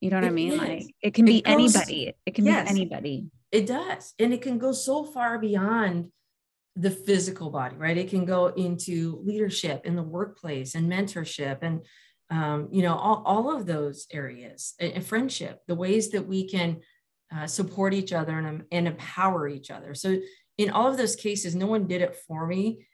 You 0.00 0.10
know 0.10 0.16
what 0.16 0.24
it 0.24 0.28
I 0.28 0.30
mean? 0.30 0.52
Is. 0.52 0.58
Like 0.58 0.94
it 1.00 1.14
can 1.14 1.24
be 1.24 1.40
goes, 1.40 1.52
anybody. 1.52 2.12
It 2.26 2.34
can 2.34 2.44
yes, 2.44 2.64
be 2.64 2.70
anybody. 2.70 3.26
It 3.52 3.66
does. 3.66 4.12
And 4.18 4.34
it 4.34 4.42
can 4.42 4.58
go 4.58 4.72
so 4.72 5.04
far 5.04 5.38
beyond 5.38 6.10
the 6.76 6.90
physical 6.90 7.50
body, 7.50 7.76
right? 7.76 7.96
It 7.96 8.08
can 8.08 8.24
go 8.24 8.46
into 8.48 9.20
leadership 9.24 9.86
in 9.86 9.94
the 9.94 10.02
workplace 10.02 10.74
and 10.74 10.90
mentorship 10.90 11.58
and 11.62 11.82
um, 12.30 12.68
you 12.72 12.82
know, 12.82 12.96
all, 12.96 13.22
all 13.26 13.54
of 13.54 13.66
those 13.66 14.06
areas 14.10 14.74
and, 14.80 15.04
friendship, 15.06 15.60
the 15.68 15.74
ways 15.74 16.10
that 16.10 16.26
we 16.26 16.48
can 16.48 16.80
uh, 17.34 17.46
support 17.46 17.92
each 17.92 18.12
other 18.12 18.38
and, 18.38 18.64
and 18.72 18.88
empower 18.88 19.46
each 19.46 19.70
other. 19.70 19.94
So 19.94 20.18
in 20.56 20.70
all 20.70 20.88
of 20.88 20.96
those 20.96 21.16
cases, 21.16 21.54
no 21.54 21.66
one 21.66 21.86
did 21.86 22.00
it 22.00 22.16
for 22.26 22.46
me. 22.46 22.86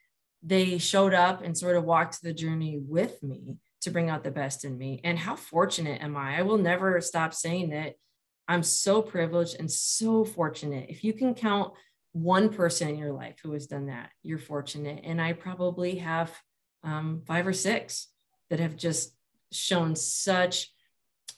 They 0.42 0.78
showed 0.78 1.14
up 1.14 1.42
and 1.42 1.56
sort 1.56 1.76
of 1.76 1.84
walked 1.84 2.22
the 2.22 2.32
journey 2.32 2.80
with 2.82 3.22
me 3.22 3.56
to 3.82 3.90
bring 3.90 4.10
out 4.10 4.24
the 4.24 4.30
best 4.30 4.64
in 4.64 4.76
me. 4.76 5.00
And 5.04 5.18
how 5.18 5.36
fortunate 5.36 6.02
am 6.02 6.16
I? 6.16 6.38
I 6.38 6.42
will 6.42 6.58
never 6.58 7.00
stop 7.00 7.32
saying 7.32 7.70
that 7.70 7.94
I'm 8.48 8.62
so 8.62 9.00
privileged 9.00 9.56
and 9.58 9.70
so 9.70 10.24
fortunate. 10.24 10.86
If 10.88 11.04
you 11.04 11.12
can 11.12 11.34
count 11.34 11.72
one 12.12 12.48
person 12.48 12.88
in 12.88 12.98
your 12.98 13.12
life 13.12 13.36
who 13.42 13.52
has 13.52 13.66
done 13.66 13.86
that, 13.86 14.10
you're 14.22 14.38
fortunate. 14.38 15.02
And 15.04 15.20
I 15.20 15.32
probably 15.32 15.96
have 15.96 16.32
um, 16.82 17.22
five 17.26 17.46
or 17.46 17.52
six 17.52 18.08
that 18.48 18.60
have 18.60 18.76
just 18.76 19.14
shown 19.52 19.94
such 19.94 20.72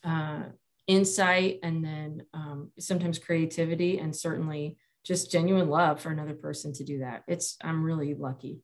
uh, 0.05 0.45
insight 0.87 1.61
and 1.63 1.85
then 1.85 2.27
um, 2.35 2.71
sometimes 2.79 3.19
creativity 3.19 3.99
and 3.99 4.15
certainly 4.15 4.79
just 5.05 5.31
genuine 5.31 5.69
love 5.69 6.01
for 6.01 6.11
another 6.11 6.35
person 6.35 6.73
to 6.75 6.85
do 6.85 7.01
that. 7.01 7.25
It's, 7.27 7.57
I'm 7.63 7.83
really 7.83 8.15
lucky. 8.15 8.63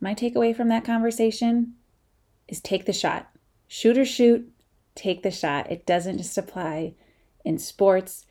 My 0.00 0.14
takeaway 0.14 0.54
from 0.54 0.68
that 0.68 0.84
conversation 0.84 1.74
is 2.48 2.60
take 2.60 2.86
the 2.86 2.92
shot. 2.92 3.30
Shoot 3.68 3.96
or 3.96 4.04
shoot, 4.04 4.52
take 4.94 5.22
the 5.22 5.30
shot. 5.30 5.70
It 5.70 5.86
doesn't 5.86 6.18
just 6.18 6.36
apply 6.36 6.94
in 7.44 7.58
sports, 7.58 8.26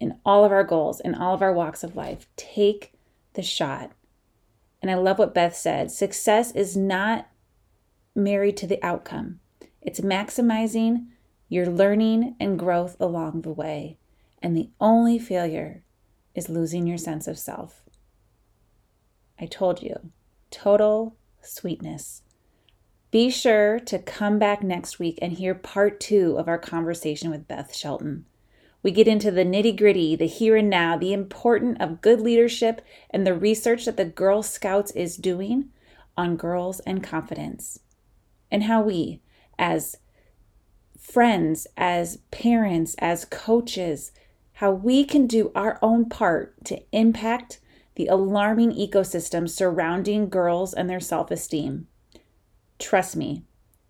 in 0.00 0.18
all 0.24 0.44
of 0.44 0.50
our 0.50 0.64
goals, 0.64 0.98
in 0.98 1.14
all 1.14 1.34
of 1.34 1.42
our 1.42 1.52
walks 1.52 1.84
of 1.84 1.94
life. 1.94 2.26
Take 2.36 2.94
the 3.34 3.42
shot. 3.42 3.92
And 4.82 4.90
I 4.90 4.94
love 4.94 5.18
what 5.18 5.34
Beth 5.34 5.54
said 5.54 5.90
success 5.90 6.50
is 6.52 6.76
not 6.76 7.28
married 8.14 8.56
to 8.56 8.66
the 8.66 8.82
outcome, 8.82 9.40
it's 9.80 10.00
maximizing 10.00 11.06
your 11.48 11.66
learning 11.66 12.36
and 12.40 12.58
growth 12.58 12.96
along 13.00 13.42
the 13.42 13.52
way. 13.52 13.98
And 14.42 14.56
the 14.56 14.70
only 14.80 15.18
failure 15.18 15.82
is 16.34 16.48
losing 16.48 16.86
your 16.86 16.96
sense 16.96 17.26
of 17.26 17.38
self. 17.38 17.82
I 19.38 19.46
told 19.46 19.82
you, 19.82 20.12
total 20.50 21.16
sweetness. 21.42 22.22
Be 23.10 23.30
sure 23.30 23.80
to 23.80 23.98
come 23.98 24.38
back 24.38 24.62
next 24.62 24.98
week 24.98 25.18
and 25.20 25.32
hear 25.32 25.54
part 25.54 25.98
two 25.98 26.36
of 26.38 26.46
our 26.46 26.58
conversation 26.58 27.30
with 27.30 27.48
Beth 27.48 27.74
Shelton. 27.74 28.26
We 28.82 28.90
get 28.90 29.08
into 29.08 29.30
the 29.30 29.44
nitty 29.44 29.76
gritty, 29.76 30.16
the 30.16 30.26
here 30.26 30.56
and 30.56 30.70
now, 30.70 30.96
the 30.96 31.12
importance 31.12 31.76
of 31.80 32.00
good 32.00 32.20
leadership, 32.20 32.80
and 33.10 33.26
the 33.26 33.34
research 33.34 33.84
that 33.84 33.96
the 33.96 34.04
Girl 34.04 34.42
Scouts 34.42 34.90
is 34.92 35.16
doing 35.16 35.70
on 36.16 36.36
girls 36.36 36.80
and 36.80 37.02
confidence, 37.02 37.80
and 38.50 38.64
how 38.64 38.82
we, 38.82 39.20
as 39.58 39.96
friends, 40.98 41.66
as 41.76 42.18
parents, 42.30 42.94
as 42.98 43.24
coaches, 43.24 44.12
how 44.54 44.70
we 44.70 45.04
can 45.04 45.26
do 45.26 45.50
our 45.54 45.78
own 45.82 46.08
part 46.08 46.64
to 46.64 46.82
impact 46.92 47.60
the 47.96 48.06
alarming 48.06 48.72
ecosystem 48.72 49.48
surrounding 49.48 50.28
girls 50.28 50.72
and 50.72 50.88
their 50.88 51.00
self 51.00 51.30
esteem. 51.30 51.86
Trust 52.78 53.16
me, 53.16 53.44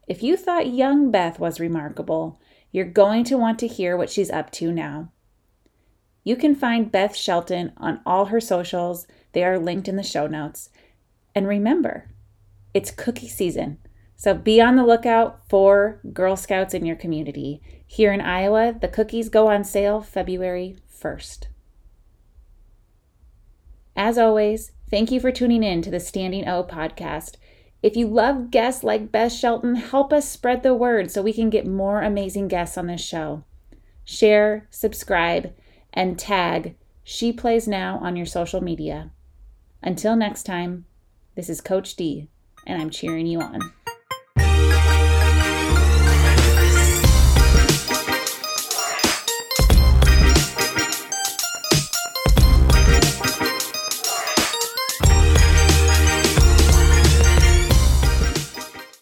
if 0.08 0.22
you 0.22 0.36
thought 0.36 0.72
young 0.72 1.10
Beth 1.12 1.38
was 1.38 1.60
remarkable, 1.60 2.40
you're 2.72 2.84
going 2.84 3.24
to 3.24 3.38
want 3.38 3.58
to 3.60 3.66
hear 3.66 3.96
what 3.96 4.10
she's 4.10 4.30
up 4.30 4.50
to 4.52 4.72
now. 4.72 5.10
You 6.22 6.36
can 6.36 6.54
find 6.54 6.92
Beth 6.92 7.16
Shelton 7.16 7.72
on 7.76 8.00
all 8.04 8.26
her 8.26 8.40
socials, 8.40 9.06
they 9.32 9.44
are 9.44 9.58
linked 9.58 9.88
in 9.88 9.96
the 9.96 10.02
show 10.02 10.26
notes. 10.26 10.70
And 11.34 11.46
remember, 11.46 12.10
it's 12.74 12.90
cookie 12.90 13.28
season, 13.28 13.78
so 14.16 14.34
be 14.34 14.60
on 14.60 14.76
the 14.76 14.84
lookout 14.84 15.40
for 15.48 16.00
Girl 16.12 16.36
Scouts 16.36 16.74
in 16.74 16.84
your 16.84 16.96
community. 16.96 17.62
Here 17.86 18.12
in 18.12 18.20
Iowa, 18.20 18.76
the 18.78 18.88
cookies 18.88 19.28
go 19.28 19.48
on 19.48 19.64
sale 19.64 20.02
February 20.02 20.76
1st. 21.02 21.46
As 23.96 24.18
always, 24.18 24.72
thank 24.90 25.10
you 25.10 25.20
for 25.20 25.32
tuning 25.32 25.62
in 25.62 25.82
to 25.82 25.90
the 25.90 26.00
Standing 26.00 26.46
O 26.46 26.62
podcast. 26.62 27.36
If 27.82 27.96
you 27.96 28.06
love 28.08 28.50
guests 28.50 28.84
like 28.84 29.10
Beth 29.10 29.32
Shelton, 29.32 29.76
help 29.76 30.12
us 30.12 30.28
spread 30.28 30.62
the 30.62 30.74
word 30.74 31.10
so 31.10 31.22
we 31.22 31.32
can 31.32 31.48
get 31.48 31.66
more 31.66 32.02
amazing 32.02 32.48
guests 32.48 32.76
on 32.76 32.86
this 32.86 33.00
show. 33.00 33.44
Share, 34.04 34.66
subscribe, 34.70 35.54
and 35.92 36.18
tag 36.18 36.76
She 37.02 37.32
Plays 37.32 37.66
Now 37.66 37.98
on 38.02 38.16
your 38.16 38.26
social 38.26 38.60
media. 38.60 39.10
Until 39.82 40.14
next 40.14 40.42
time, 40.42 40.84
this 41.36 41.48
is 41.48 41.62
Coach 41.62 41.96
D, 41.96 42.28
and 42.66 42.82
I'm 42.82 42.90
cheering 42.90 43.26
you 43.26 43.40
on. 43.40 43.72